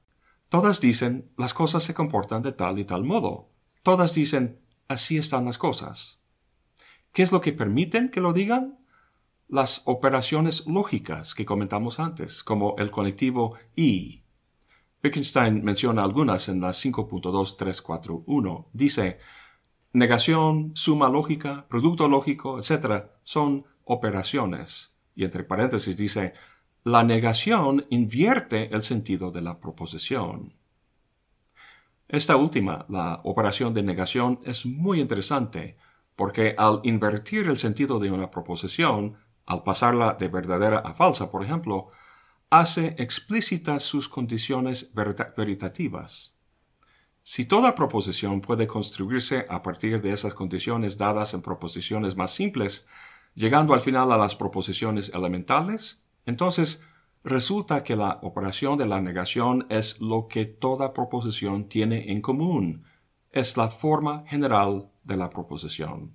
Todas 0.51 0.83
dicen 0.83 1.31
las 1.39 1.55
cosas 1.55 1.83
se 1.83 1.95
comportan 1.95 2.43
de 2.43 2.53
tal 2.53 2.79
y 2.79 2.85
tal 2.85 3.05
modo. 3.05 3.50
Todas 3.83 4.15
dicen 4.15 4.61
así 4.89 5.17
están 5.17 5.45
las 5.47 5.57
cosas. 5.57 6.21
¿Qué 7.13 7.23
es 7.23 7.33
lo 7.33 7.41
que 7.41 7.53
permiten 7.53 8.11
que 8.11 8.21
lo 8.21 8.33
digan? 8.33 8.79
Las 9.49 9.83
operaciones 9.87 10.67
lógicas 10.67 11.35
que 11.35 11.45
comentamos 11.45 11.99
antes, 11.99 12.45
como 12.45 12.77
el 12.79 12.91
conectivo 12.91 13.57
y. 13.75 14.23
Wittgenstein 15.03 15.65
menciona 15.65 16.05
algunas 16.05 16.49
en 16.49 16.61
la 16.61 16.71
5.2341. 16.71 18.67
Dice, 18.73 19.19
negación, 19.93 20.73
suma 20.75 21.09
lógica, 21.09 21.67
producto 21.69 22.07
lógico, 22.07 22.59
etc., 22.59 23.07
son 23.25 23.65
operaciones. 23.85 24.95
Y 25.15 25.25
entre 25.25 25.43
paréntesis 25.43 25.97
dice, 25.97 26.35
la 26.85 27.03
negación 27.03 27.87
invierte 27.91 28.75
el 28.75 28.83
sentido 28.83 29.31
de 29.31 29.41
la 29.41 29.59
proposición. 29.59 30.60
Esta 32.13 32.35
última, 32.35 32.87
la 32.89 33.21
operación 33.23 33.73
de 33.73 33.85
negación, 33.85 34.41
es 34.45 34.67
muy 34.67 35.01
interesante 35.01 35.77
porque 36.17 36.57
al 36.59 36.81
invertir 36.83 37.47
el 37.47 37.57
sentido 37.57 38.01
de 38.01 38.11
una 38.11 38.33
proposición, 38.33 39.17
al 39.47 39.63
pasarla 39.63 40.15
de 40.19 40.27
verdadera 40.27 40.79
a 40.79 40.93
falsa, 40.93 41.31
por 41.31 41.45
ejemplo, 41.45 41.91
hace 42.51 42.97
explícitas 42.99 43.85
sus 43.85 44.09
condiciones 44.09 44.93
veritativas. 44.93 46.35
Si 47.23 47.45
toda 47.45 47.77
proposición 47.77 48.41
puede 48.41 48.67
construirse 48.67 49.47
a 49.49 49.63
partir 49.63 50.03
de 50.03 50.13
esas 50.13 50.35
condiciones 50.35 50.99
dadas 50.99 51.33
en 51.33 51.43
proposiciones 51.43 52.17
más 52.17 52.33
simples, 52.33 52.89
llegando 53.37 53.73
al 53.73 53.83
final 53.83 54.11
a 54.11 54.19
las 54.19 54.35
proposiciones 54.35 55.13
elementales, 55.15 56.03
entonces 56.27 56.83
resulta 57.25 57.85
que 57.85 57.97
la 57.97 58.19
operación 58.23 58.79
de 58.79 58.87
la 58.87 59.01
negación 59.01 59.67
es 59.69 60.01
lo 60.01 60.29
que 60.29 60.47
toda 60.47 60.93
proposición 60.93 61.69
tiene 61.69 62.13
en 62.13 62.21
común, 62.21 62.85
es 63.31 63.57
la 63.57 63.69
forma 63.69 64.25
general 64.27 64.91
de 65.05 65.17
la 65.17 65.31
proposición. 65.31 66.13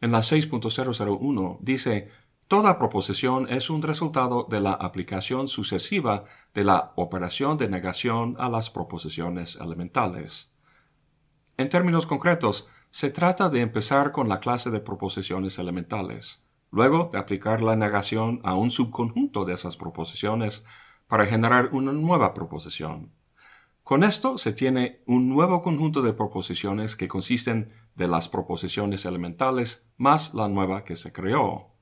En 0.00 0.12
la 0.12 0.20
6.001 0.20 1.58
dice, 1.60 2.10
Toda 2.48 2.78
proposición 2.78 3.48
es 3.48 3.70
un 3.70 3.82
resultado 3.82 4.46
de 4.48 4.60
la 4.60 4.70
aplicación 4.70 5.48
sucesiva 5.48 6.26
de 6.54 6.62
la 6.62 6.92
operación 6.94 7.58
de 7.58 7.68
negación 7.68 8.36
a 8.38 8.48
las 8.48 8.70
proposiciones 8.70 9.56
elementales. 9.56 10.52
En 11.56 11.68
términos 11.68 12.06
concretos, 12.06 12.68
se 12.90 13.10
trata 13.10 13.48
de 13.48 13.62
empezar 13.62 14.12
con 14.12 14.28
la 14.28 14.38
clase 14.38 14.70
de 14.70 14.78
proposiciones 14.78 15.58
elementales, 15.58 16.45
luego 16.76 17.10
de 17.12 17.18
aplicar 17.18 17.60
la 17.60 17.74
negación 17.74 18.40
a 18.44 18.54
un 18.54 18.70
subconjunto 18.70 19.44
de 19.44 19.54
esas 19.54 19.76
proposiciones 19.76 20.64
para 21.08 21.26
generar 21.26 21.70
una 21.72 21.90
nueva 21.90 22.34
proposición. 22.34 23.10
Con 23.82 24.04
esto 24.04 24.38
se 24.38 24.52
tiene 24.52 25.00
un 25.06 25.28
nuevo 25.28 25.62
conjunto 25.62 26.02
de 26.02 26.12
proposiciones 26.12 26.94
que 26.94 27.08
consisten 27.08 27.72
de 27.96 28.06
las 28.06 28.28
proposiciones 28.28 29.04
elementales 29.04 29.88
más 29.96 30.34
la 30.34 30.48
nueva 30.48 30.84
que 30.84 30.94
se 30.94 31.12
creó 31.12 31.72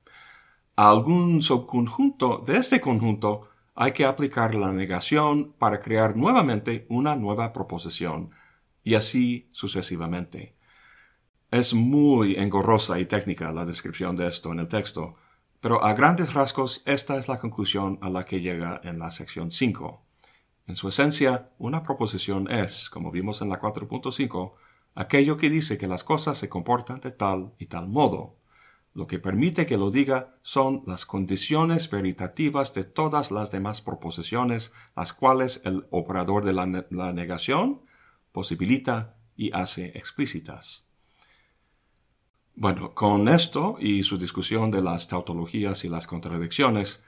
a 0.75 0.89
algún 0.89 1.41
subconjunto 1.41 2.43
de 2.45 2.57
este 2.57 2.81
conjunto 2.81 3.49
hay 3.75 3.93
que 3.93 4.05
aplicar 4.05 4.55
la 4.55 4.71
negación 4.71 5.53
para 5.53 5.79
crear 5.79 6.15
nuevamente 6.15 6.85
una 6.89 7.15
nueva 7.15 7.53
proposición, 7.53 8.31
y 8.83 8.95
así 8.95 9.49
sucesivamente. 9.51 10.54
Es 11.55 11.73
muy 11.73 12.35
engorrosa 12.35 12.99
y 12.99 13.05
técnica 13.05 13.49
la 13.53 13.63
descripción 13.63 14.17
de 14.17 14.27
esto 14.27 14.51
en 14.51 14.59
el 14.59 14.67
texto, 14.67 15.15
pero 15.61 15.81
a 15.85 15.93
grandes 15.93 16.33
rasgos 16.33 16.83
esta 16.85 17.15
es 17.15 17.29
la 17.29 17.39
conclusión 17.39 17.97
a 18.01 18.09
la 18.09 18.25
que 18.25 18.41
llega 18.41 18.81
en 18.83 18.99
la 18.99 19.09
sección 19.09 19.51
5. 19.51 20.01
En 20.67 20.75
su 20.75 20.89
esencia, 20.89 21.51
una 21.57 21.81
proposición 21.81 22.51
es, 22.51 22.89
como 22.89 23.09
vimos 23.09 23.41
en 23.41 23.47
la 23.47 23.61
4.5, 23.61 24.51
aquello 24.95 25.37
que 25.37 25.49
dice 25.49 25.77
que 25.77 25.87
las 25.87 26.03
cosas 26.03 26.37
se 26.37 26.49
comportan 26.49 26.99
de 26.99 27.11
tal 27.11 27.53
y 27.57 27.67
tal 27.67 27.87
modo. 27.87 28.35
Lo 28.93 29.07
que 29.07 29.19
permite 29.19 29.65
que 29.65 29.77
lo 29.77 29.91
diga 29.91 30.35
son 30.41 30.83
las 30.85 31.05
condiciones 31.05 31.89
veritativas 31.89 32.73
de 32.73 32.83
todas 32.83 33.31
las 33.31 33.49
demás 33.49 33.79
proposiciones, 33.79 34.73
las 34.93 35.13
cuales 35.13 35.61
el 35.63 35.87
operador 35.89 36.43
de 36.43 36.51
la, 36.51 37.13
negación 37.13 37.79
posibilita 38.33 39.15
y 39.37 39.53
hace 39.53 39.97
explícitas. 39.97 40.85
Bueno, 42.57 42.93
con 42.93 43.27
esto 43.27 43.75
y 43.81 44.03
su 44.03 44.17
discusión 44.17 44.71
de 44.71 44.81
las 44.81 45.09
tautologías 45.09 45.83
y 45.83 45.89
las 45.89 46.07
contradicciones, 46.07 47.03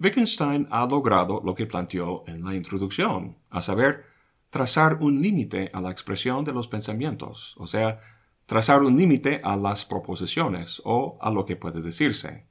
Wittgenstein 0.00 0.66
ha 0.70 0.86
logrado 0.86 1.42
lo 1.44 1.54
que 1.54 1.66
planteó 1.66 2.24
en 2.26 2.42
la 2.42 2.54
introducción, 2.54 3.36
a 3.50 3.60
saber, 3.60 4.06
trazar 4.48 4.96
un 5.02 5.20
límite 5.20 5.70
a 5.74 5.82
la 5.82 5.90
expresión 5.90 6.42
de 6.42 6.54
los 6.54 6.68
pensamientos, 6.68 7.54
o 7.58 7.66
sea, 7.66 8.00
trazar 8.46 8.82
un 8.82 8.96
límite 8.96 9.42
a 9.44 9.56
las 9.56 9.84
proposiciones 9.84 10.80
o 10.86 11.18
a 11.20 11.30
lo 11.30 11.44
que 11.44 11.56
puede 11.56 11.82
decirse. 11.82 12.46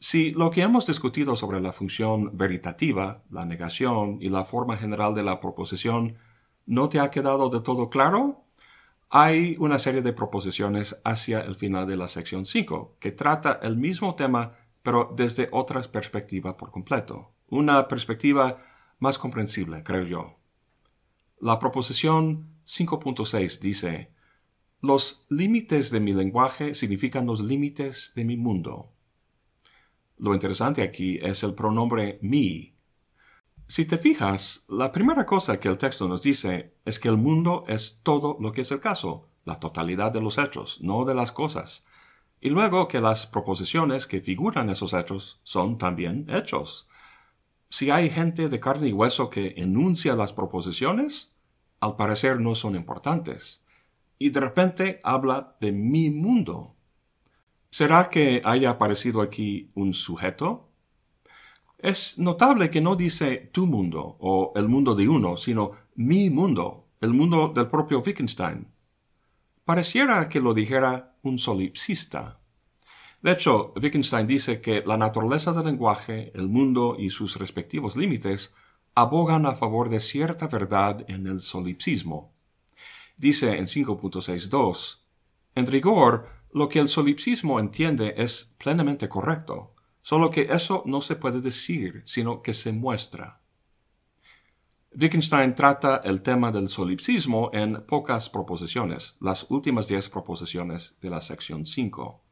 Si 0.00 0.32
lo 0.32 0.50
que 0.50 0.62
hemos 0.62 0.88
discutido 0.88 1.36
sobre 1.36 1.60
la 1.60 1.72
función 1.72 2.36
veritativa, 2.36 3.22
la 3.30 3.44
negación 3.44 4.18
y 4.20 4.30
la 4.30 4.44
forma 4.44 4.76
general 4.76 5.14
de 5.14 5.22
la 5.22 5.40
proposición 5.40 6.16
no 6.66 6.88
te 6.88 6.98
ha 6.98 7.12
quedado 7.12 7.50
de 7.50 7.60
todo 7.60 7.88
claro, 7.88 8.42
hay 9.10 9.56
una 9.58 9.78
serie 9.78 10.02
de 10.02 10.12
proposiciones 10.12 11.00
hacia 11.04 11.40
el 11.40 11.56
final 11.56 11.86
de 11.86 11.96
la 11.96 12.08
sección 12.08 12.46
5 12.46 12.96
que 12.98 13.12
trata 13.12 13.58
el 13.62 13.76
mismo 13.76 14.14
tema 14.14 14.54
pero 14.82 15.12
desde 15.14 15.48
otra 15.52 15.82
perspectiva 15.82 16.56
por 16.56 16.70
completo, 16.70 17.32
una 17.48 17.88
perspectiva 17.88 18.64
más 18.98 19.18
comprensible, 19.18 19.82
creo 19.82 20.04
yo. 20.04 20.36
La 21.40 21.58
proposición 21.58 22.48
5.6 22.64 23.60
dice, 23.60 24.10
los 24.80 25.26
límites 25.28 25.90
de 25.90 26.00
mi 26.00 26.12
lenguaje 26.12 26.74
significan 26.74 27.26
los 27.26 27.40
límites 27.40 28.12
de 28.14 28.24
mi 28.24 28.36
mundo. 28.36 28.92
Lo 30.16 30.34
interesante 30.34 30.82
aquí 30.82 31.18
es 31.22 31.42
el 31.42 31.54
pronombre 31.54 32.18
mi. 32.22 32.74
Si 33.70 33.84
te 33.84 33.98
fijas, 33.98 34.64
la 34.68 34.90
primera 34.90 35.24
cosa 35.24 35.60
que 35.60 35.68
el 35.68 35.78
texto 35.78 36.08
nos 36.08 36.22
dice 36.22 36.74
es 36.84 36.98
que 36.98 37.08
el 37.08 37.16
mundo 37.16 37.62
es 37.68 38.00
todo 38.02 38.36
lo 38.40 38.50
que 38.50 38.62
es 38.62 38.72
el 38.72 38.80
caso, 38.80 39.28
la 39.44 39.60
totalidad 39.60 40.10
de 40.10 40.20
los 40.20 40.38
hechos, 40.38 40.80
no 40.82 41.04
de 41.04 41.14
las 41.14 41.30
cosas. 41.30 41.86
Y 42.40 42.50
luego 42.50 42.88
que 42.88 43.00
las 43.00 43.26
proposiciones 43.26 44.08
que 44.08 44.20
figuran 44.20 44.70
esos 44.70 44.92
hechos 44.92 45.40
son 45.44 45.78
también 45.78 46.26
hechos. 46.28 46.88
Si 47.68 47.92
hay 47.92 48.10
gente 48.10 48.48
de 48.48 48.58
carne 48.58 48.88
y 48.88 48.92
hueso 48.92 49.30
que 49.30 49.54
enuncia 49.56 50.16
las 50.16 50.32
proposiciones, 50.32 51.32
al 51.78 51.94
parecer 51.94 52.40
no 52.40 52.56
son 52.56 52.74
importantes 52.74 53.64
y 54.18 54.30
de 54.30 54.40
repente 54.40 54.98
habla 55.04 55.56
de 55.60 55.70
mi 55.70 56.10
mundo. 56.10 56.74
¿Será 57.70 58.10
que 58.10 58.42
haya 58.44 58.70
aparecido 58.70 59.22
aquí 59.22 59.70
un 59.76 59.94
sujeto? 59.94 60.69
Es 61.82 62.18
notable 62.18 62.68
que 62.68 62.82
no 62.82 62.94
dice 62.94 63.48
tu 63.52 63.66
mundo 63.66 64.16
o 64.20 64.52
el 64.54 64.68
mundo 64.68 64.94
de 64.94 65.08
uno, 65.08 65.38
sino 65.38 65.72
mi 65.94 66.28
mundo, 66.28 66.88
el 67.00 67.14
mundo 67.14 67.52
del 67.54 67.68
propio 67.68 68.02
Wittgenstein. 68.04 68.68
Pareciera 69.64 70.28
que 70.28 70.40
lo 70.40 70.52
dijera 70.52 71.16
un 71.22 71.38
solipsista. 71.38 72.38
De 73.22 73.32
hecho, 73.32 73.72
Wittgenstein 73.76 74.26
dice 74.26 74.60
que 74.60 74.82
la 74.84 74.98
naturaleza 74.98 75.54
del 75.54 75.66
lenguaje, 75.66 76.32
el 76.34 76.48
mundo 76.48 76.96
y 76.98 77.08
sus 77.08 77.36
respectivos 77.36 77.96
límites 77.96 78.54
abogan 78.94 79.46
a 79.46 79.54
favor 79.54 79.88
de 79.88 80.00
cierta 80.00 80.48
verdad 80.48 81.06
en 81.08 81.26
el 81.26 81.40
solipsismo, 81.40 82.34
dice 83.16 83.56
en 83.56 83.64
5.62, 83.64 84.98
En 85.54 85.66
rigor, 85.66 86.28
lo 86.52 86.68
que 86.68 86.80
el 86.80 86.90
solipsismo 86.90 87.58
entiende 87.58 88.14
es 88.18 88.54
plenamente 88.58 89.08
correcto, 89.08 89.74
solo 90.02 90.30
que 90.30 90.42
eso 90.50 90.82
no 90.86 91.02
se 91.02 91.16
puede 91.16 91.40
decir, 91.40 92.02
sino 92.04 92.42
que 92.42 92.54
se 92.54 92.72
muestra. 92.72 93.40
Wittgenstein 94.92 95.54
trata 95.54 96.00
el 96.02 96.20
tema 96.20 96.50
del 96.50 96.68
solipsismo 96.68 97.50
en 97.52 97.86
pocas 97.86 98.28
proposiciones, 98.28 99.16
las 99.20 99.46
últimas 99.48 99.86
diez 99.86 100.08
proposiciones 100.08 100.96
de 101.00 101.10
la 101.10 101.20
sección 101.20 101.64
5. 101.64 102.24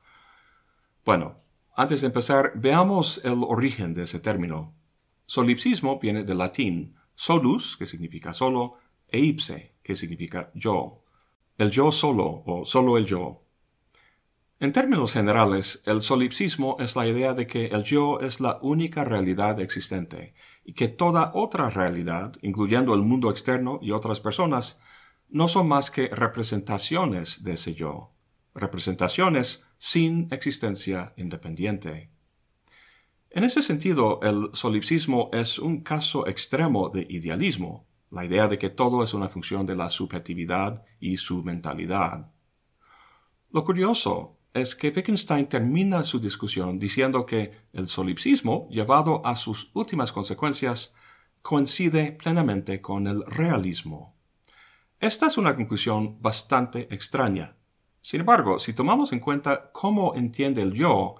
Bueno, 1.04 1.36
antes 1.76 2.00
de 2.00 2.08
empezar, 2.08 2.52
veamos 2.56 3.20
el 3.22 3.44
origen 3.46 3.94
de 3.94 4.02
ese 4.02 4.18
término. 4.18 4.74
Solipsismo 5.26 6.00
viene 6.00 6.24
del 6.24 6.38
latín 6.38 6.96
solus, 7.14 7.76
que 7.76 7.86
significa 7.86 8.32
solo, 8.32 8.78
e 9.06 9.20
ipse, 9.20 9.74
que 9.82 9.94
significa 9.94 10.50
yo. 10.54 11.04
El 11.56 11.70
yo 11.70 11.92
solo 11.92 12.42
o 12.46 12.64
solo 12.64 12.98
el 12.98 13.06
yo. 13.06 13.42
En 14.60 14.72
términos 14.72 15.12
generales, 15.12 15.82
el 15.86 16.02
solipsismo 16.02 16.76
es 16.80 16.96
la 16.96 17.06
idea 17.06 17.32
de 17.32 17.46
que 17.46 17.66
el 17.66 17.84
yo 17.84 18.18
es 18.18 18.40
la 18.40 18.58
única 18.60 19.04
realidad 19.04 19.60
existente 19.60 20.34
y 20.64 20.72
que 20.72 20.88
toda 20.88 21.30
otra 21.32 21.70
realidad, 21.70 22.32
incluyendo 22.42 22.92
el 22.94 23.02
mundo 23.02 23.30
externo 23.30 23.78
y 23.80 23.92
otras 23.92 24.18
personas, 24.18 24.80
no 25.28 25.46
son 25.46 25.68
más 25.68 25.92
que 25.92 26.08
representaciones 26.08 27.44
de 27.44 27.52
ese 27.52 27.74
yo, 27.74 28.10
representaciones 28.52 29.64
sin 29.78 30.26
existencia 30.32 31.12
independiente. 31.16 32.10
En 33.30 33.44
ese 33.44 33.62
sentido, 33.62 34.18
el 34.22 34.50
solipsismo 34.54 35.30
es 35.32 35.60
un 35.60 35.82
caso 35.82 36.26
extremo 36.26 36.88
de 36.88 37.06
idealismo, 37.08 37.86
la 38.10 38.24
idea 38.24 38.48
de 38.48 38.58
que 38.58 38.70
todo 38.70 39.04
es 39.04 39.14
una 39.14 39.28
función 39.28 39.66
de 39.66 39.76
la 39.76 39.88
subjetividad 39.88 40.82
y 40.98 41.18
su 41.18 41.44
mentalidad. 41.44 42.32
Lo 43.52 43.64
curioso 43.64 44.37
es 44.60 44.74
que 44.74 44.88
Wittgenstein 44.88 45.48
termina 45.48 46.04
su 46.04 46.20
discusión 46.20 46.78
diciendo 46.78 47.24
que 47.26 47.52
el 47.72 47.88
solipsismo, 47.88 48.68
llevado 48.70 49.24
a 49.24 49.36
sus 49.36 49.70
últimas 49.74 50.12
consecuencias, 50.12 50.94
coincide 51.42 52.12
plenamente 52.12 52.80
con 52.80 53.06
el 53.06 53.24
realismo. 53.26 54.14
Esta 55.00 55.26
es 55.26 55.38
una 55.38 55.54
conclusión 55.54 56.20
bastante 56.20 56.92
extraña. 56.94 57.56
Sin 58.00 58.20
embargo, 58.20 58.58
si 58.58 58.72
tomamos 58.72 59.12
en 59.12 59.20
cuenta 59.20 59.70
cómo 59.72 60.14
entiende 60.14 60.62
el 60.62 60.72
yo, 60.72 61.16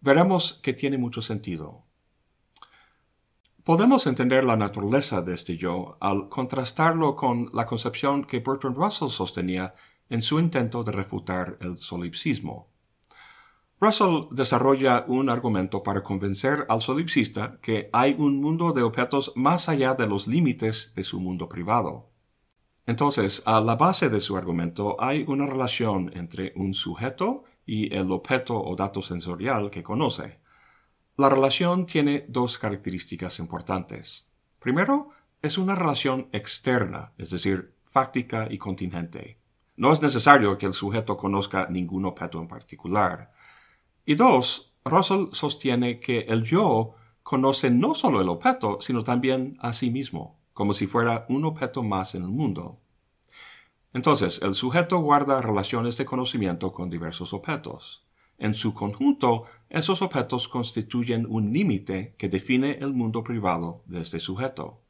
veremos 0.00 0.58
que 0.62 0.72
tiene 0.72 0.98
mucho 0.98 1.22
sentido. 1.22 1.84
Podemos 3.62 4.06
entender 4.06 4.44
la 4.44 4.56
naturaleza 4.56 5.22
de 5.22 5.34
este 5.34 5.56
yo 5.56 5.96
al 6.00 6.28
contrastarlo 6.28 7.14
con 7.14 7.50
la 7.52 7.66
concepción 7.66 8.24
que 8.24 8.40
Bertrand 8.40 8.76
Russell 8.76 9.10
sostenía 9.10 9.74
en 10.08 10.22
su 10.22 10.40
intento 10.40 10.82
de 10.82 10.92
refutar 10.92 11.58
el 11.60 11.78
solipsismo. 11.78 12.69
Russell 13.80 14.28
desarrolla 14.30 15.06
un 15.08 15.30
argumento 15.30 15.82
para 15.82 16.02
convencer 16.02 16.66
al 16.68 16.82
solipsista 16.82 17.58
que 17.62 17.88
hay 17.94 18.14
un 18.18 18.38
mundo 18.38 18.72
de 18.72 18.82
objetos 18.82 19.32
más 19.36 19.70
allá 19.70 19.94
de 19.94 20.06
los 20.06 20.26
límites 20.26 20.92
de 20.94 21.02
su 21.02 21.18
mundo 21.18 21.48
privado. 21.48 22.10
Entonces, 22.84 23.42
a 23.46 23.60
la 23.62 23.76
base 23.76 24.10
de 24.10 24.20
su 24.20 24.36
argumento 24.36 24.96
hay 24.98 25.24
una 25.26 25.46
relación 25.46 26.10
entre 26.14 26.52
un 26.56 26.74
sujeto 26.74 27.44
y 27.64 27.94
el 27.94 28.12
objeto 28.12 28.60
o 28.60 28.76
dato 28.76 29.00
sensorial 29.00 29.70
que 29.70 29.82
conoce. 29.82 30.40
La 31.16 31.30
relación 31.30 31.86
tiene 31.86 32.26
dos 32.28 32.58
características 32.58 33.38
importantes. 33.38 34.28
Primero, 34.58 35.10
es 35.40 35.56
una 35.56 35.74
relación 35.74 36.28
externa, 36.32 37.12
es 37.16 37.30
decir, 37.30 37.72
fáctica 37.86 38.46
y 38.50 38.58
contingente. 38.58 39.38
No 39.76 39.90
es 39.90 40.02
necesario 40.02 40.58
que 40.58 40.66
el 40.66 40.74
sujeto 40.74 41.16
conozca 41.16 41.66
ningún 41.70 42.04
objeto 42.04 42.40
en 42.40 42.48
particular. 42.48 43.32
Y 44.04 44.14
dos, 44.14 44.72
Russell 44.84 45.26
sostiene 45.32 46.00
que 46.00 46.20
el 46.20 46.44
yo 46.44 46.94
conoce 47.22 47.70
no 47.70 47.94
solo 47.94 48.20
el 48.20 48.28
objeto, 48.28 48.78
sino 48.80 49.04
también 49.04 49.56
a 49.60 49.72
sí 49.72 49.90
mismo, 49.90 50.38
como 50.52 50.72
si 50.72 50.86
fuera 50.86 51.26
un 51.28 51.44
objeto 51.44 51.82
más 51.82 52.14
en 52.14 52.22
el 52.22 52.30
mundo. 52.30 52.80
Entonces, 53.92 54.40
el 54.42 54.54
sujeto 54.54 54.98
guarda 54.98 55.42
relaciones 55.42 55.96
de 55.96 56.04
conocimiento 56.04 56.72
con 56.72 56.90
diversos 56.90 57.32
objetos. 57.32 58.04
En 58.38 58.54
su 58.54 58.72
conjunto, 58.72 59.44
esos 59.68 60.00
objetos 60.00 60.48
constituyen 60.48 61.26
un 61.28 61.52
límite 61.52 62.14
que 62.16 62.28
define 62.28 62.78
el 62.80 62.92
mundo 62.92 63.22
privado 63.22 63.82
de 63.86 64.00
este 64.00 64.18
sujeto. 64.18 64.80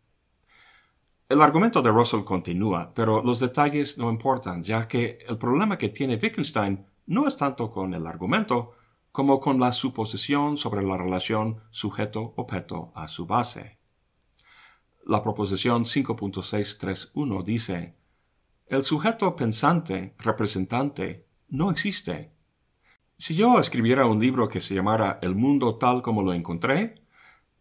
El 1.29 1.43
argumento 1.43 1.83
de 1.83 1.91
Russell 1.91 2.25
continúa, 2.25 2.93
pero 2.95 3.23
los 3.23 3.41
detalles 3.41 3.99
no 3.99 4.11
importan, 4.11 4.63
ya 4.63 4.87
que 4.87 5.19
el 5.29 5.39
problema 5.39 5.79
que 5.79 5.89
tiene 5.89 6.19
Wittgenstein 6.21 6.85
no 7.07 7.27
es 7.27 7.37
tanto 7.37 7.71
con 7.71 7.95
el 7.95 8.07
argumento, 8.07 8.73
como 9.13 9.41
con 9.41 9.59
la 9.59 9.73
suposición 9.73 10.57
sobre 10.57 10.83
la 10.83 10.97
relación 10.97 11.63
sujeto-objeto 11.71 12.93
a 12.95 13.09
su 13.09 13.27
base. 13.27 13.79
La 15.07 15.23
proposición 15.23 15.85
5.631 15.85 17.43
dice, 17.43 17.97
el 18.67 18.85
sujeto 18.85 19.35
pensante, 19.35 20.15
representante, 20.19 21.27
no 21.49 21.73
existe. 21.73 22.31
Si 23.17 23.35
yo 23.35 23.59
escribiera 23.59 24.07
un 24.07 24.21
libro 24.21 24.49
que 24.49 24.61
se 24.61 24.75
llamara 24.77 25.19
El 25.23 25.35
mundo 25.35 25.77
tal 25.77 26.03
como 26.03 26.23
lo 26.23 26.33
encontré, 26.33 27.03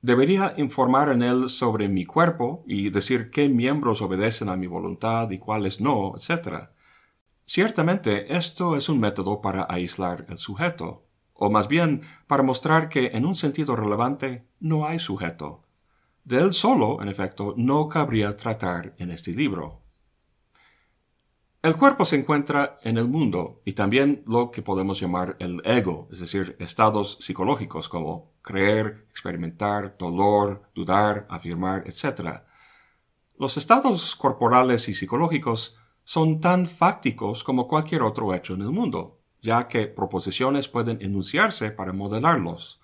debería 0.01 0.53
informar 0.57 1.09
en 1.09 1.23
él 1.23 1.49
sobre 1.49 1.89
mi 1.89 2.05
cuerpo 2.05 2.63
y 2.67 2.91
decir 2.91 3.31
qué 3.31 3.49
miembros 3.49 4.01
obedecen 4.03 4.49
a 4.49 4.55
mi 4.55 4.67
voluntad 4.67 5.31
y 5.31 5.39
cuáles 5.39 5.81
no, 5.81 6.13
etc. 6.15 6.69
Ciertamente 7.45 8.35
esto 8.35 8.75
es 8.75 8.87
un 8.87 8.99
método 8.99 9.41
para 9.41 9.65
aislar 9.67 10.27
el 10.29 10.37
sujeto, 10.37 11.08
o 11.39 11.49
más 11.49 11.67
bien 11.67 12.01
para 12.27 12.43
mostrar 12.43 12.89
que 12.89 13.07
en 13.13 13.25
un 13.25 13.33
sentido 13.33 13.75
relevante 13.75 14.45
no 14.59 14.85
hay 14.85 14.99
sujeto. 14.99 15.63
De 16.25 16.37
él 16.37 16.53
solo, 16.53 17.01
en 17.01 17.07
efecto, 17.07 17.53
no 17.57 17.87
cabría 17.87 18.35
tratar 18.35 18.93
en 18.97 19.09
este 19.09 19.31
libro. 19.31 19.81
El 21.61 21.75
cuerpo 21.77 22.05
se 22.05 22.17
encuentra 22.17 22.77
en 22.83 22.97
el 22.97 23.07
mundo 23.07 23.61
y 23.65 23.73
también 23.73 24.23
lo 24.27 24.51
que 24.51 24.61
podemos 24.61 24.99
llamar 24.99 25.37
el 25.39 25.61
ego, 25.65 26.07
es 26.11 26.19
decir, 26.19 26.55
estados 26.59 27.17
psicológicos 27.21 27.89
como 27.89 28.31
creer, 28.41 29.07
experimentar, 29.09 29.97
dolor, 29.97 30.69
dudar, 30.75 31.25
afirmar, 31.29 31.83
etc. 31.85 32.41
Los 33.37 33.57
estados 33.57 34.15
corporales 34.15 34.87
y 34.89 34.93
psicológicos 34.93 35.77
son 36.03 36.39
tan 36.41 36.67
fácticos 36.67 37.43
como 37.43 37.67
cualquier 37.67 38.03
otro 38.03 38.33
hecho 38.33 38.53
en 38.53 38.61
el 38.61 38.71
mundo 38.71 39.18
ya 39.41 39.67
que 39.67 39.87
proposiciones 39.87 40.67
pueden 40.67 41.01
enunciarse 41.01 41.71
para 41.71 41.93
modelarlos. 41.93 42.79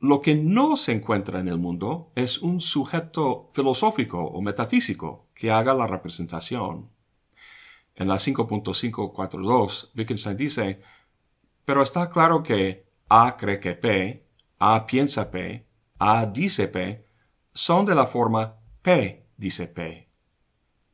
Lo 0.00 0.20
que 0.20 0.36
no 0.36 0.76
se 0.76 0.92
encuentra 0.92 1.40
en 1.40 1.48
el 1.48 1.58
mundo 1.58 2.12
es 2.14 2.38
un 2.38 2.60
sujeto 2.60 3.50
filosófico 3.52 4.22
o 4.22 4.40
metafísico 4.40 5.26
que 5.34 5.50
haga 5.50 5.74
la 5.74 5.86
representación. 5.86 6.88
En 7.96 8.06
la 8.06 8.16
5.542, 8.16 9.90
Wittgenstein 9.96 10.36
dice, 10.36 10.80
pero 11.64 11.82
está 11.82 12.08
claro 12.10 12.42
que 12.42 12.86
A 13.08 13.36
cree 13.36 13.58
que 13.58 13.74
P, 13.74 14.24
A 14.60 14.86
piensa 14.86 15.30
P, 15.30 15.66
A 15.98 16.26
dice 16.26 16.68
P, 16.68 17.04
son 17.52 17.84
de 17.84 17.96
la 17.96 18.06
forma 18.06 18.54
P 18.82 19.26
dice 19.36 19.66
P. 19.66 20.08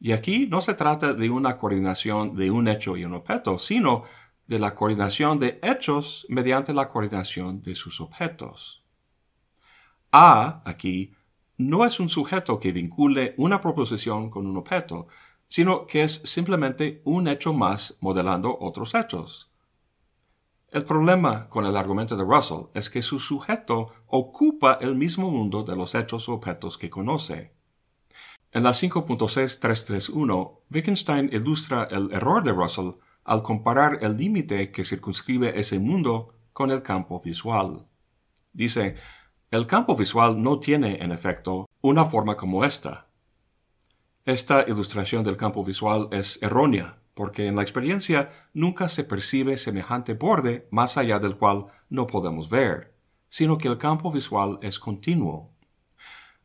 Y 0.00 0.12
aquí 0.12 0.46
no 0.46 0.61
se 0.61 0.74
trata 0.74 1.14
de 1.14 1.30
una 1.30 1.59
coordinación 1.59 2.35
de 2.35 2.50
un 2.50 2.68
hecho 2.68 2.96
y 2.96 3.04
un 3.04 3.14
objeto, 3.14 3.59
sino 3.59 4.04
de 4.46 4.59
la 4.59 4.74
coordinación 4.74 5.38
de 5.38 5.59
hechos 5.62 6.26
mediante 6.28 6.74
la 6.74 6.88
coordinación 6.88 7.62
de 7.62 7.74
sus 7.74 8.00
objetos. 8.00 8.85
A, 10.12 10.62
aquí, 10.64 11.14
no 11.57 11.85
es 11.85 12.00
un 12.00 12.09
sujeto 12.09 12.59
que 12.61 12.72
vincule 12.72 13.35
una 13.37 13.61
proposición 13.61 14.30
con 14.30 14.46
un 14.46 14.57
objeto, 14.57 15.07
sino 15.48 15.87
que 15.87 16.02
es 16.02 16.14
simplemente 16.24 17.00
un 17.04 17.28
hecho 17.28 17.52
más 17.52 17.96
modelando 18.00 18.57
otros 18.61 18.94
hechos. 18.94 19.50
El 20.70 20.85
problema 20.85 21.48
con 21.48 21.64
el 21.66 21.76
argumento 21.76 22.16
de 22.16 22.24
Russell 22.24 22.66
es 22.74 22.90
que 22.90 23.02
su 23.02 23.20
sujeto 23.20 23.92
ocupa 24.09 24.78
el 24.80 24.96
mismo 24.96 25.30
mundo 25.30 25.62
de 25.62 25.76
los 25.76 25.94
hechos 25.94 26.28
o 26.28 26.33
objetos 26.33 26.76
que 26.76 26.90
conoce. 26.90 27.52
En 28.50 28.64
la 28.64 28.70
5.6331, 28.70 30.59
Wittgenstein 30.70 31.30
ilustra 31.33 31.88
el 31.90 32.11
error 32.12 32.42
de 32.42 32.52
Russell 32.52 32.90
al 33.25 33.43
comparar 33.43 33.99
el 34.03 34.17
límite 34.17 34.71
que 34.71 34.85
circunscribe 34.85 35.59
ese 35.59 35.79
mundo 35.79 36.35
con 36.53 36.71
el 36.71 36.83
campo 36.83 37.21
visual. 37.21 37.87
Dice, 38.53 38.97
el 39.51 39.67
campo 39.67 39.97
visual 39.97 40.43
no 40.43 40.61
tiene, 40.61 40.97
en 41.01 41.13
efecto, 41.13 41.69
una 41.81 42.05
forma 42.05 42.37
como 42.37 42.65
esta. 42.65 43.09
Esta 44.25 44.65
ilustración 44.67 45.25
del 45.25 45.37
campo 45.37 45.65
visual 45.65 46.09
es 46.13 46.39
errónea, 46.43 46.99
porque 47.15 47.47
en 47.47 47.57
la 47.57 47.63
experiencia 47.63 48.31
nunca 48.53 48.89
se 48.89 49.05
percibe 49.05 49.57
semejante 49.57 50.15
borde 50.15 50.67
más 50.71 50.97
allá 50.97 51.19
del 51.19 51.37
cual 51.37 51.67
no 51.89 52.07
podemos 52.07 52.49
ver, 52.49 52.95
sino 53.29 53.59
que 53.59 53.69
el 53.69 53.79
campo 53.79 54.11
visual 54.11 54.59
es 54.63 54.79
continuo. 54.79 55.51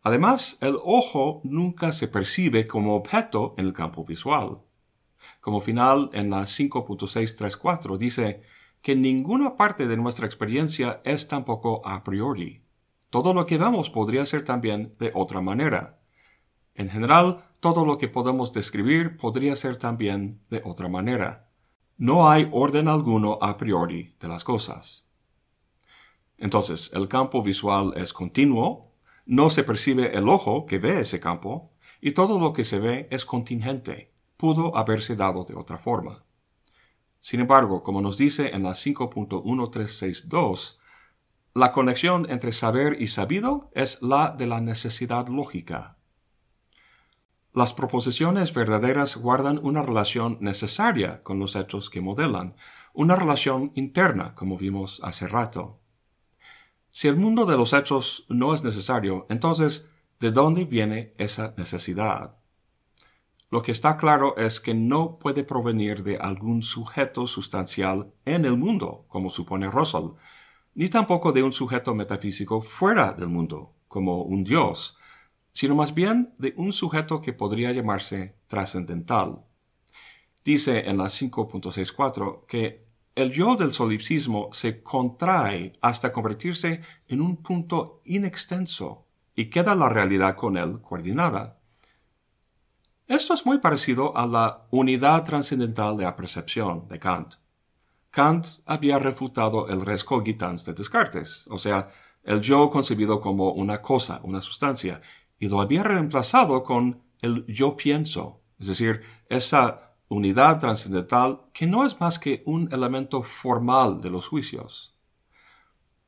Además, 0.01 0.57
el 0.61 0.77
ojo 0.83 1.41
nunca 1.43 1.91
se 1.91 2.07
percibe 2.07 2.67
como 2.67 2.95
objeto 2.95 3.53
en 3.57 3.65
el 3.67 3.73
campo 3.73 4.05
visual. 4.05 4.59
Como 5.49 5.61
final, 5.61 6.11
en 6.13 6.29
la 6.29 6.41
5.634 6.41 7.97
dice 7.97 8.43
que 8.83 8.95
ninguna 8.95 9.57
parte 9.57 9.87
de 9.87 9.97
nuestra 9.97 10.27
experiencia 10.27 11.01
es 11.03 11.27
tampoco 11.27 11.81
a 11.87 12.03
priori. 12.03 12.61
Todo 13.09 13.33
lo 13.33 13.47
que 13.47 13.57
vemos 13.57 13.89
podría 13.89 14.27
ser 14.27 14.43
también 14.43 14.91
de 14.99 15.11
otra 15.15 15.41
manera. 15.41 15.97
En 16.75 16.87
general, 16.87 17.45
todo 17.61 17.83
lo 17.83 17.97
que 17.97 18.07
podemos 18.07 18.53
describir 18.53 19.17
podría 19.17 19.55
ser 19.55 19.77
también 19.77 20.39
de 20.51 20.61
otra 20.63 20.87
manera. 20.87 21.49
No 21.97 22.29
hay 22.29 22.47
orden 22.51 22.87
alguno 22.87 23.39
a 23.41 23.57
priori 23.57 24.13
de 24.19 24.27
las 24.27 24.43
cosas. 24.43 25.09
Entonces, 26.37 26.91
el 26.93 27.07
campo 27.07 27.41
visual 27.41 27.93
es 27.95 28.13
continuo, 28.13 28.91
no 29.25 29.49
se 29.49 29.63
percibe 29.63 30.15
el 30.15 30.29
ojo 30.29 30.67
que 30.67 30.77
ve 30.77 30.99
ese 30.99 31.19
campo, 31.19 31.71
y 32.01 32.11
todo 32.11 32.37
lo 32.37 32.53
que 32.53 32.63
se 32.63 32.77
ve 32.77 33.07
es 33.09 33.25
contingente, 33.25 34.11
pudo 34.39 34.75
haberse 34.77 35.17
dado 35.17 35.43
de 35.43 35.53
otra 35.53 35.77
forma. 35.77 36.23
Sin 37.19 37.41
embargo, 37.41 37.83
como 37.83 37.99
nos 37.99 38.17
dice 38.17 38.55
en 38.55 38.63
la 38.63 38.69
5.1362, 38.69 40.77
la 41.53 41.73
conexión 41.73 42.25
entre 42.29 42.53
saber 42.53 43.01
y 43.01 43.07
sabido 43.07 43.69
es 43.73 44.01
la 44.01 44.31
de 44.31 44.47
la 44.47 44.61
necesidad 44.61 45.27
lógica. 45.27 45.97
Las 47.53 47.73
proposiciones 47.73 48.53
verdaderas 48.53 49.17
guardan 49.17 49.59
una 49.61 49.81
relación 49.81 50.37
necesaria 50.39 51.19
con 51.19 51.39
los 51.39 51.57
hechos 51.57 51.89
que 51.89 51.99
modelan, 51.99 52.55
una 52.93 53.17
relación 53.17 53.73
interna, 53.75 54.35
como 54.35 54.57
vimos 54.57 55.01
hace 55.03 55.27
rato. 55.27 55.81
Si 56.91 57.09
el 57.09 57.17
mundo 57.17 57.45
de 57.45 57.57
los 57.57 57.73
hechos 57.73 58.25
no 58.29 58.53
es 58.53 58.63
necesario, 58.63 59.25
entonces, 59.29 59.85
¿de 60.21 60.31
dónde 60.31 60.63
viene 60.63 61.13
esa 61.17 61.53
necesidad? 61.57 62.38
Lo 63.51 63.63
que 63.63 63.71
está 63.71 63.97
claro 63.97 64.37
es 64.37 64.59
que 64.59 64.75
no 64.75 65.17
puede 65.17 65.43
provenir 65.43 66.03
de 66.03 66.17
algún 66.17 66.61
sujeto 66.61 67.25
sustancial 67.25 68.11
en 68.25 68.45
el 68.45 68.57
mundo, 68.57 69.05
como 69.07 69.31
supone 69.31 69.71
Russell, 69.71 70.11
ni 70.75 70.87
tampoco 70.87 71.31
de 71.31 71.41
un 71.41 71.51
sujeto 71.51 71.95
metafísico 71.95 72.61
fuera 72.61 73.11
del 73.13 73.27
mundo, 73.27 73.73
como 73.87 74.21
un 74.21 74.43
dios, 74.43 74.97
sino 75.53 75.75
más 75.75 75.95
bien 75.95 76.33
de 76.37 76.53
un 76.57 76.71
sujeto 76.73 77.21
que 77.21 77.33
podría 77.33 77.71
llamarse 77.71 78.35
trascendental. 78.47 79.43
Dice 80.45 80.87
en 80.87 80.97
la 80.97 81.05
5.64 81.05 82.45
que 82.45 82.85
el 83.15 83.31
yo 83.31 83.55
del 83.55 83.71
solipsismo 83.71 84.49
se 84.53 84.81
contrae 84.81 85.73
hasta 85.81 86.13
convertirse 86.13 86.81
en 87.07 87.19
un 87.19 87.37
punto 87.37 88.01
inextenso 88.05 89.05
y 89.35 89.49
queda 89.49 89.75
la 89.75 89.89
realidad 89.89 90.35
con 90.35 90.55
él 90.55 90.81
coordinada. 90.81 91.58
Esto 93.09 93.33
es 93.33 93.43
muy 93.43 93.57
parecido 93.57 94.15
a 94.15 94.27
la 94.27 94.67
unidad 94.69 95.23
trascendental 95.23 95.97
de 95.97 96.03
la 96.03 96.15
percepción 96.15 96.87
de 96.87 96.99
Kant. 96.99 97.37
Kant 98.11 98.45
había 98.67 98.99
refutado 98.99 99.67
el 99.67 99.81
res 99.81 100.03
cogitans 100.03 100.63
de 100.63 100.75
Descartes, 100.75 101.43
o 101.49 101.57
sea, 101.57 101.89
el 102.23 102.39
yo 102.41 102.69
concebido 102.69 103.19
como 103.19 103.53
una 103.53 103.81
cosa, 103.81 104.19
una 104.21 104.41
sustancia, 104.41 105.01
y 105.39 105.49
lo 105.49 105.59
había 105.59 105.81
reemplazado 105.81 106.61
con 106.61 107.01
el 107.23 107.47
yo 107.47 107.75
pienso, 107.75 108.41
es 108.59 108.67
decir, 108.67 109.01
esa 109.27 109.95
unidad 110.07 110.59
trascendental 110.59 111.41
que 111.51 111.65
no 111.65 111.87
es 111.87 111.99
más 111.99 112.19
que 112.19 112.43
un 112.45 112.71
elemento 112.71 113.23
formal 113.23 114.01
de 114.01 114.11
los 114.11 114.27
juicios. 114.27 114.95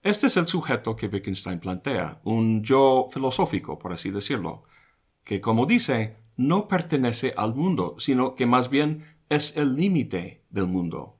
Este 0.03 0.27
es 0.27 0.37
el 0.37 0.45
sujeto 0.45 0.95
que 0.95 1.07
Wittgenstein 1.07 1.59
plantea, 1.59 2.21
un 2.25 2.61
yo 2.61 3.09
filosófico, 3.11 3.79
por 3.79 3.91
así 3.91 4.11
decirlo, 4.11 4.65
que, 5.23 5.41
como 5.41 5.65
dice, 5.65 6.20
no 6.37 6.67
pertenece 6.67 7.33
al 7.37 7.55
mundo, 7.55 7.95
sino 7.99 8.35
que 8.35 8.45
más 8.45 8.69
bien 8.69 9.05
es 9.29 9.55
el 9.57 9.75
límite 9.75 10.43
del 10.49 10.67
mundo. 10.67 11.17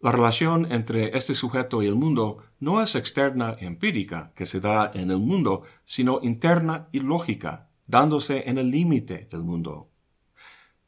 La 0.00 0.12
relación 0.12 0.70
entre 0.70 1.16
este 1.16 1.34
sujeto 1.34 1.82
y 1.82 1.86
el 1.86 1.96
mundo 1.96 2.38
no 2.60 2.82
es 2.82 2.94
externa 2.94 3.56
empírica, 3.58 4.32
que 4.34 4.46
se 4.46 4.60
da 4.60 4.90
en 4.94 5.10
el 5.10 5.18
mundo, 5.18 5.62
sino 5.84 6.20
interna 6.22 6.88
y 6.92 7.00
lógica, 7.00 7.70
dándose 7.86 8.48
en 8.48 8.58
el 8.58 8.70
límite 8.70 9.26
del 9.30 9.42
mundo. 9.42 9.88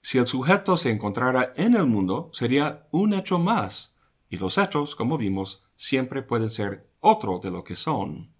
Si 0.03 0.19
el 0.19 0.27
sujeto 0.27 0.77
se 0.77 0.91
encontrara 0.91 1.53
en 1.57 1.75
el 1.75 1.87
mundo, 1.87 2.31
sería 2.33 2.87
un 2.91 3.15
hecho 3.15 3.39
más, 3.39 3.95
y 4.31 4.37
los 4.37 4.59
hechos, 4.59 4.95
como 4.95 5.19
vimos, 5.19 5.65
siempre 5.75 6.23
pueden 6.23 6.51
ser 6.51 6.89
otro 7.01 7.41
de 7.41 7.51
lo 7.51 7.65
que 7.65 7.77
son. 7.77 8.31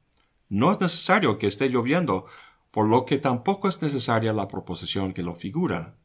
No 0.49 0.71
es 0.71 0.81
necesario 0.81 1.39
que 1.39 1.47
esté 1.47 1.69
lloviendo, 1.69 2.27
por 2.71 2.87
lo 2.87 3.05
que 3.05 3.19
tampoco 3.19 3.69
es 3.69 3.81
necesaria 3.81 4.33
la 4.33 4.49
proposición 4.49 5.13
que 5.13 5.23
lo 5.23 5.35
figura. 5.35 5.97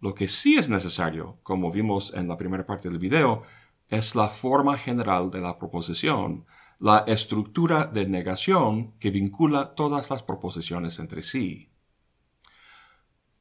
Lo 0.00 0.14
que 0.14 0.28
sí 0.28 0.56
es 0.56 0.68
necesario, 0.68 1.38
como 1.42 1.70
vimos 1.70 2.12
en 2.14 2.28
la 2.28 2.36
primera 2.36 2.66
parte 2.66 2.88
del 2.88 2.98
video, 2.98 3.42
es 3.88 4.14
la 4.14 4.28
forma 4.28 4.76
general 4.76 5.30
de 5.30 5.40
la 5.40 5.58
proposición, 5.58 6.44
la 6.78 6.98
estructura 7.06 7.86
de 7.86 8.06
negación 8.06 8.92
que 8.98 9.10
vincula 9.10 9.74
todas 9.74 10.10
las 10.10 10.22
proposiciones 10.22 10.98
entre 10.98 11.22
sí. 11.22 11.70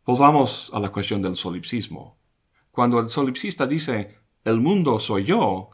Volvamos 0.06 0.72
a 0.74 0.80
la 0.80 0.90
cuestión 0.90 1.22
del 1.22 1.36
solipsismo. 1.36 2.18
Cuando 2.72 3.00
el 3.00 3.10
solipsista 3.10 3.66
dice 3.66 4.20
el 4.44 4.62
mundo 4.62 5.00
soy 5.00 5.26
yo, 5.26 5.72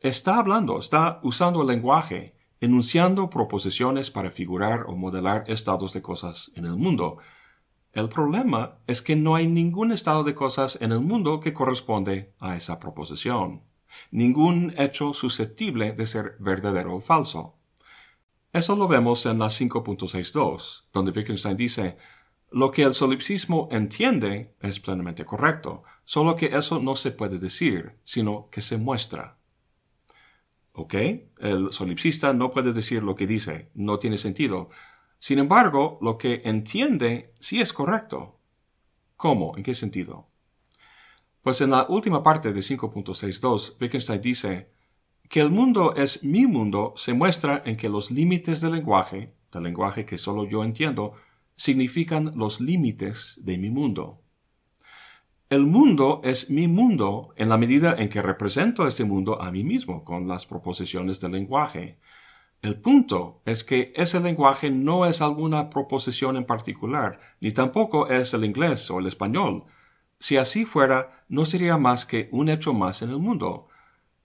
está 0.00 0.38
hablando, 0.38 0.78
está 0.78 1.20
usando 1.22 1.60
el 1.60 1.68
lenguaje 1.68 2.33
enunciando 2.64 3.28
proposiciones 3.28 4.10
para 4.10 4.30
figurar 4.30 4.86
o 4.86 4.96
modelar 4.96 5.44
estados 5.48 5.92
de 5.92 6.00
cosas 6.00 6.50
en 6.56 6.64
el 6.64 6.76
mundo. 6.76 7.18
El 7.92 8.08
problema 8.08 8.78
es 8.86 9.02
que 9.02 9.16
no 9.16 9.34
hay 9.34 9.46
ningún 9.46 9.92
estado 9.92 10.24
de 10.24 10.34
cosas 10.34 10.78
en 10.80 10.90
el 10.90 11.00
mundo 11.00 11.40
que 11.40 11.52
corresponde 11.52 12.32
a 12.40 12.56
esa 12.56 12.80
proposición, 12.80 13.62
ningún 14.10 14.74
hecho 14.78 15.12
susceptible 15.12 15.92
de 15.92 16.06
ser 16.06 16.36
verdadero 16.40 16.96
o 16.96 17.00
falso. 17.00 17.54
Eso 18.52 18.76
lo 18.76 18.88
vemos 18.88 19.26
en 19.26 19.38
la 19.38 19.46
5.62, 19.46 20.84
donde 20.92 21.12
Wittgenstein 21.12 21.56
dice, 21.56 21.98
lo 22.50 22.70
que 22.70 22.82
el 22.82 22.94
solipsismo 22.94 23.68
entiende 23.72 24.54
es 24.60 24.80
plenamente 24.80 25.24
correcto, 25.24 25.82
solo 26.04 26.36
que 26.36 26.46
eso 26.46 26.78
no 26.78 26.96
se 26.96 27.10
puede 27.10 27.38
decir, 27.38 27.98
sino 28.04 28.48
que 28.50 28.60
se 28.60 28.78
muestra. 28.78 29.36
¿Ok? 30.76 30.94
El 31.38 31.72
solipsista 31.72 32.32
no 32.32 32.50
puede 32.50 32.72
decir 32.72 33.02
lo 33.02 33.14
que 33.14 33.28
dice, 33.28 33.70
no 33.74 33.98
tiene 33.98 34.18
sentido. 34.18 34.70
Sin 35.20 35.38
embargo, 35.38 35.98
lo 36.02 36.18
que 36.18 36.42
entiende 36.44 37.32
sí 37.38 37.60
es 37.60 37.72
correcto. 37.72 38.40
¿Cómo? 39.16 39.56
¿En 39.56 39.62
qué 39.62 39.74
sentido? 39.74 40.28
Pues 41.42 41.60
en 41.60 41.70
la 41.70 41.86
última 41.88 42.22
parte 42.22 42.52
de 42.52 42.60
5.62, 42.60 43.76
Wittgenstein 43.80 44.20
dice 44.20 44.70
que 45.28 45.40
el 45.40 45.50
mundo 45.50 45.94
es 45.94 46.24
mi 46.24 46.46
mundo 46.46 46.92
se 46.96 47.12
muestra 47.12 47.62
en 47.64 47.76
que 47.76 47.88
los 47.88 48.10
límites 48.10 48.60
del 48.60 48.72
lenguaje, 48.72 49.32
del 49.52 49.62
lenguaje 49.62 50.04
que 50.04 50.18
solo 50.18 50.44
yo 50.44 50.64
entiendo, 50.64 51.14
significan 51.54 52.32
los 52.34 52.60
límites 52.60 53.38
de 53.42 53.58
mi 53.58 53.70
mundo. 53.70 54.23
El 55.50 55.66
mundo 55.66 56.22
es 56.24 56.48
mi 56.48 56.68
mundo 56.68 57.34
en 57.36 57.50
la 57.50 57.58
medida 57.58 57.94
en 57.98 58.08
que 58.08 58.22
represento 58.22 58.86
este 58.86 59.04
mundo 59.04 59.42
a 59.42 59.50
mí 59.50 59.62
mismo 59.62 60.02
con 60.02 60.26
las 60.26 60.46
proposiciones 60.46 61.20
del 61.20 61.32
lenguaje. 61.32 61.98
El 62.62 62.80
punto 62.80 63.42
es 63.44 63.62
que 63.62 63.92
ese 63.94 64.20
lenguaje 64.20 64.70
no 64.70 65.04
es 65.04 65.20
alguna 65.20 65.68
proposición 65.68 66.38
en 66.38 66.46
particular, 66.46 67.20
ni 67.40 67.52
tampoco 67.52 68.08
es 68.08 68.32
el 68.32 68.44
inglés 68.44 68.90
o 68.90 68.98
el 69.00 69.06
español. 69.06 69.64
Si 70.18 70.38
así 70.38 70.64
fuera, 70.64 71.26
no 71.28 71.44
sería 71.44 71.76
más 71.76 72.06
que 72.06 72.30
un 72.32 72.48
hecho 72.48 72.72
más 72.72 73.02
en 73.02 73.10
el 73.10 73.18
mundo. 73.18 73.68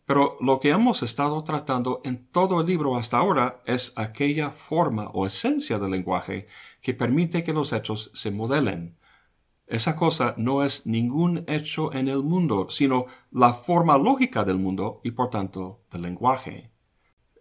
Pero 0.05 0.37
lo 0.39 0.61
que 0.61 0.69
hemos 0.69 1.03
estado 1.03 1.43
tratando 1.43 1.99
en 2.05 2.27
todo 2.27 2.61
el 2.61 2.67
libro 2.67 2.95
hasta 2.95 3.17
ahora 3.17 3.61
es 3.65 3.91
aquella 3.97 4.51
forma 4.51 5.09
o 5.09 5.27
esencia 5.27 5.77
del 5.79 5.91
lenguaje 5.91 6.47
que 6.81 6.93
permite 6.93 7.43
que 7.43 7.53
los 7.53 7.73
hechos 7.73 8.09
se 8.13 8.31
modelen. 8.31 8.98
Esa 9.69 9.95
cosa 9.95 10.33
no 10.35 10.63
es 10.63 10.87
ningún 10.87 11.45
hecho 11.47 11.93
en 11.93 12.07
el 12.07 12.23
mundo, 12.23 12.71
sino 12.71 13.05
la 13.29 13.53
forma 13.53 13.99
lógica 13.99 14.43
del 14.43 14.57
mundo 14.57 14.99
y 15.03 15.11
por 15.11 15.29
tanto 15.29 15.81
del 15.91 16.01
lenguaje. 16.01 16.71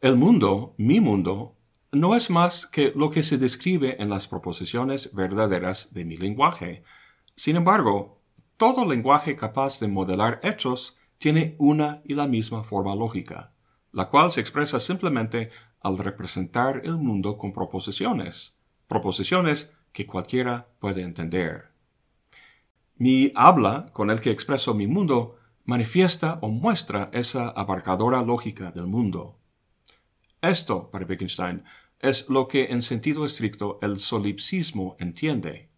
El 0.03 0.17
mundo, 0.17 0.75
mi 0.77 1.01
mundo, 1.01 1.57
no 1.91 2.15
es 2.15 2.29
más 2.29 2.67
que 2.67 2.93
lo 2.95 3.11
que 3.11 3.23
se 3.23 3.39
describe 3.39 3.97
en 3.99 4.11
las 4.11 4.29
proposiciones 4.29 5.15
verdaderas 5.15 5.95
de 5.95 6.05
mi 6.05 6.17
lenguaje. 6.17 6.83
Sin 7.35 7.57
embargo, 7.57 8.21
todo 8.59 8.85
lenguaje 8.85 9.35
capaz 9.35 9.81
de 9.81 9.89
modelar 9.89 10.39
hechos 10.43 10.99
tiene 11.17 11.57
una 11.59 12.03
y 12.05 12.13
la 12.15 12.27
misma 12.27 12.63
forma 12.63 12.95
lógica, 12.95 13.55
la 13.91 14.11
cual 14.11 14.31
se 14.33 14.43
expresa 14.43 14.81
simplemente 14.81 15.49
al 15.81 15.97
representar 15.97 16.83
el 16.85 16.99
mundo 16.99 17.39
con 17.39 17.55
proposiciones, 17.55 18.59
proposiciones 18.87 19.73
que 19.93 20.07
cualquiera 20.07 20.69
puede 20.79 21.01
entender. 21.01 21.68
Mi 22.99 23.31
habla, 23.37 23.87
con 23.93 24.11
el 24.11 24.21
que 24.21 24.33
expreso 24.33 24.75
mi 24.75 24.89
mundo, 24.89 25.39
manifiesta 25.65 26.41
o 26.43 26.49
muestra 26.49 27.11
esa 27.13 27.49
abarcadora 27.49 28.23
lógica 28.23 28.73
del 28.73 28.89
mundo. 28.89 29.39
Esto, 30.43 30.91
para 30.91 31.07
Wittgenstein, 31.07 31.63
es 32.01 32.29
lo 32.29 32.49
que 32.49 32.67
en 32.67 32.83
sentido 32.83 33.25
estricto 33.25 33.79
el 33.83 33.99
solipsismo 33.99 34.97
entiende. 34.99 35.69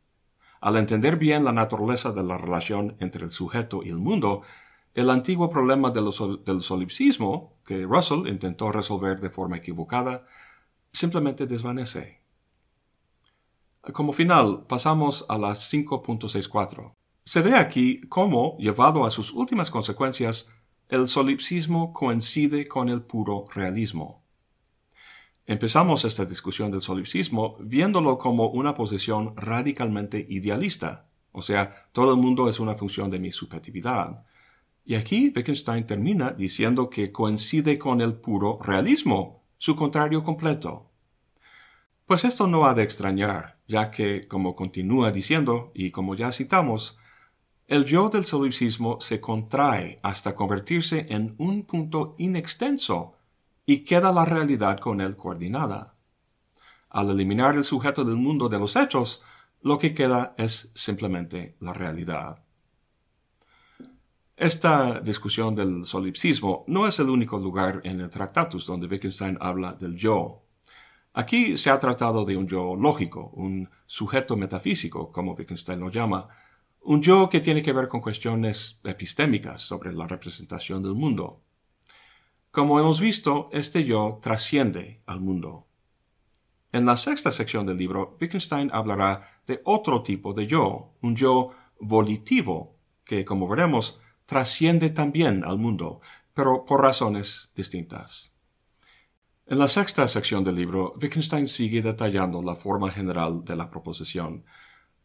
Al 0.62 0.76
entender 0.76 1.16
bien 1.16 1.44
la 1.44 1.52
naturaleza 1.52 2.12
de 2.12 2.22
la 2.22 2.38
relación 2.38 2.96
entre 3.00 3.24
el 3.24 3.30
sujeto 3.30 3.82
y 3.82 3.90
el 3.90 3.98
mundo, 3.98 4.40
el 4.94 5.10
antiguo 5.10 5.50
problema 5.50 5.90
del 5.90 6.62
solipsismo, 6.62 7.58
que 7.66 7.84
Russell 7.84 8.28
intentó 8.28 8.72
resolver 8.72 9.20
de 9.20 9.30
forma 9.30 9.58
equivocada, 9.58 10.26
simplemente 10.90 11.46
desvanece. 11.46 12.20
Como 13.92 14.14
final, 14.14 14.64
pasamos 14.66 15.26
a 15.28 15.36
las 15.36 15.72
5.64. 15.72 16.94
Se 17.30 17.42
ve 17.42 17.54
aquí 17.54 18.00
cómo, 18.08 18.56
llevado 18.58 19.04
a 19.04 19.10
sus 19.12 19.32
últimas 19.32 19.70
consecuencias, 19.70 20.50
el 20.88 21.06
solipsismo 21.06 21.92
coincide 21.92 22.66
con 22.66 22.88
el 22.88 23.02
puro 23.02 23.44
realismo. 23.54 24.24
Empezamos 25.46 26.04
esta 26.04 26.24
discusión 26.24 26.72
del 26.72 26.80
solipsismo 26.80 27.56
viéndolo 27.60 28.18
como 28.18 28.48
una 28.48 28.74
posición 28.74 29.36
radicalmente 29.36 30.26
idealista, 30.28 31.06
o 31.30 31.40
sea, 31.40 31.70
todo 31.92 32.14
el 32.14 32.20
mundo 32.20 32.48
es 32.48 32.58
una 32.58 32.74
función 32.74 33.12
de 33.12 33.20
mi 33.20 33.30
subjetividad. 33.30 34.24
Y 34.84 34.96
aquí 34.96 35.32
Wittgenstein 35.32 35.86
termina 35.86 36.32
diciendo 36.32 36.90
que 36.90 37.12
coincide 37.12 37.78
con 37.78 38.00
el 38.00 38.14
puro 38.14 38.58
realismo, 38.60 39.44
su 39.56 39.76
contrario 39.76 40.24
completo. 40.24 40.90
Pues 42.06 42.24
esto 42.24 42.48
no 42.48 42.66
ha 42.66 42.74
de 42.74 42.82
extrañar, 42.82 43.60
ya 43.68 43.92
que, 43.92 44.22
como 44.26 44.56
continúa 44.56 45.12
diciendo, 45.12 45.70
y 45.76 45.92
como 45.92 46.16
ya 46.16 46.32
citamos, 46.32 46.96
el 47.70 47.84
yo 47.84 48.08
del 48.08 48.24
solipsismo 48.24 49.00
se 49.00 49.20
contrae 49.20 50.00
hasta 50.02 50.34
convertirse 50.34 51.06
en 51.08 51.36
un 51.38 51.62
punto 51.62 52.16
inextenso 52.18 53.14
y 53.64 53.84
queda 53.84 54.10
la 54.10 54.24
realidad 54.24 54.80
con 54.80 55.00
él 55.00 55.14
coordinada. 55.14 55.94
Al 56.88 57.10
eliminar 57.10 57.54
el 57.54 57.62
sujeto 57.62 58.04
del 58.04 58.16
mundo 58.16 58.48
de 58.48 58.58
los 58.58 58.74
hechos, 58.74 59.22
lo 59.62 59.78
que 59.78 59.94
queda 59.94 60.34
es 60.36 60.72
simplemente 60.74 61.54
la 61.60 61.72
realidad. 61.72 62.42
Esta 64.36 64.98
discusión 64.98 65.54
del 65.54 65.84
solipsismo 65.84 66.64
no 66.66 66.88
es 66.88 66.98
el 66.98 67.08
único 67.08 67.38
lugar 67.38 67.82
en 67.84 68.00
el 68.00 68.10
Tractatus 68.10 68.66
donde 68.66 68.88
Wittgenstein 68.88 69.38
habla 69.40 69.74
del 69.74 69.94
yo. 69.94 70.42
Aquí 71.12 71.56
se 71.56 71.70
ha 71.70 71.78
tratado 71.78 72.24
de 72.24 72.36
un 72.36 72.48
yo 72.48 72.74
lógico, 72.74 73.30
un 73.34 73.70
sujeto 73.86 74.36
metafísico, 74.36 75.12
como 75.12 75.34
Wittgenstein 75.34 75.78
lo 75.78 75.88
llama, 75.88 76.26
un 76.82 77.02
yo 77.02 77.28
que 77.28 77.40
tiene 77.40 77.62
que 77.62 77.72
ver 77.72 77.88
con 77.88 78.00
cuestiones 78.00 78.80
epistémicas 78.84 79.60
sobre 79.60 79.92
la 79.92 80.06
representación 80.06 80.82
del 80.82 80.94
mundo. 80.94 81.40
Como 82.50 82.80
hemos 82.80 83.00
visto, 83.00 83.48
este 83.52 83.84
yo 83.84 84.18
trasciende 84.22 85.02
al 85.06 85.20
mundo. 85.20 85.66
En 86.72 86.86
la 86.86 86.96
sexta 86.96 87.30
sección 87.30 87.66
del 87.66 87.76
libro, 87.76 88.16
Wittgenstein 88.20 88.70
hablará 88.72 89.42
de 89.46 89.60
otro 89.64 90.02
tipo 90.02 90.32
de 90.32 90.46
yo, 90.46 90.94
un 91.02 91.16
yo 91.16 91.52
volitivo, 91.80 92.76
que, 93.04 93.24
como 93.24 93.48
veremos, 93.48 94.00
trasciende 94.24 94.90
también 94.90 95.44
al 95.44 95.58
mundo, 95.58 96.00
pero 96.32 96.64
por 96.64 96.82
razones 96.82 97.50
distintas. 97.56 98.32
En 99.46 99.58
la 99.58 99.66
sexta 99.66 100.06
sección 100.06 100.44
del 100.44 100.54
libro, 100.54 100.94
Wittgenstein 101.00 101.48
sigue 101.48 101.82
detallando 101.82 102.40
la 102.40 102.54
forma 102.54 102.92
general 102.92 103.44
de 103.44 103.56
la 103.56 103.68
proposición, 103.68 104.44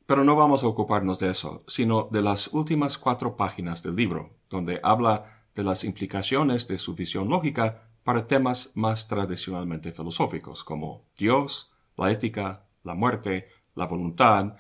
pero 0.06 0.24
no 0.24 0.36
vamos 0.36 0.64
a 0.64 0.68
ocuparnos 0.68 1.20
de 1.20 1.30
eso, 1.30 1.64
sino 1.68 2.08
de 2.12 2.22
las 2.22 2.48
últimas 2.54 2.98
cuatro 2.98 3.36
páginas 3.36 3.82
del 3.82 3.96
libro, 3.96 4.32
donde 4.50 4.80
habla 4.84 5.44
de 5.56 5.64
las 5.64 5.84
implicaciones 5.84 6.68
de 6.68 6.78
su 6.78 6.94
visión 6.96 7.30
lógica 7.30 7.90
para 8.04 8.28
temas 8.28 8.72
más 8.76 9.08
tradicionalmente 9.08 9.92
filosóficos 9.92 10.64
como 10.64 11.06
Dios, 11.18 11.72
la 11.98 12.12
ética, 12.12 12.66
la 12.84 12.94
muerte, 12.94 13.48
la 13.74 13.88
voluntad 13.88 14.56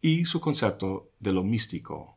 y 0.00 0.24
su 0.26 0.40
concepto 0.40 1.10
de 1.18 1.32
lo 1.32 1.42
místico. 1.42 2.16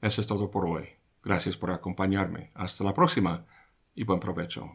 Eso 0.00 0.20
es 0.20 0.26
todo 0.26 0.50
por 0.50 0.66
hoy. 0.66 0.88
Gracias 1.22 1.56
por 1.56 1.70
acompañarme. 1.70 2.50
Hasta 2.54 2.84
la 2.84 2.94
próxima 2.94 3.46
y 3.94 4.04
buen 4.04 4.20
provecho. 4.20 4.72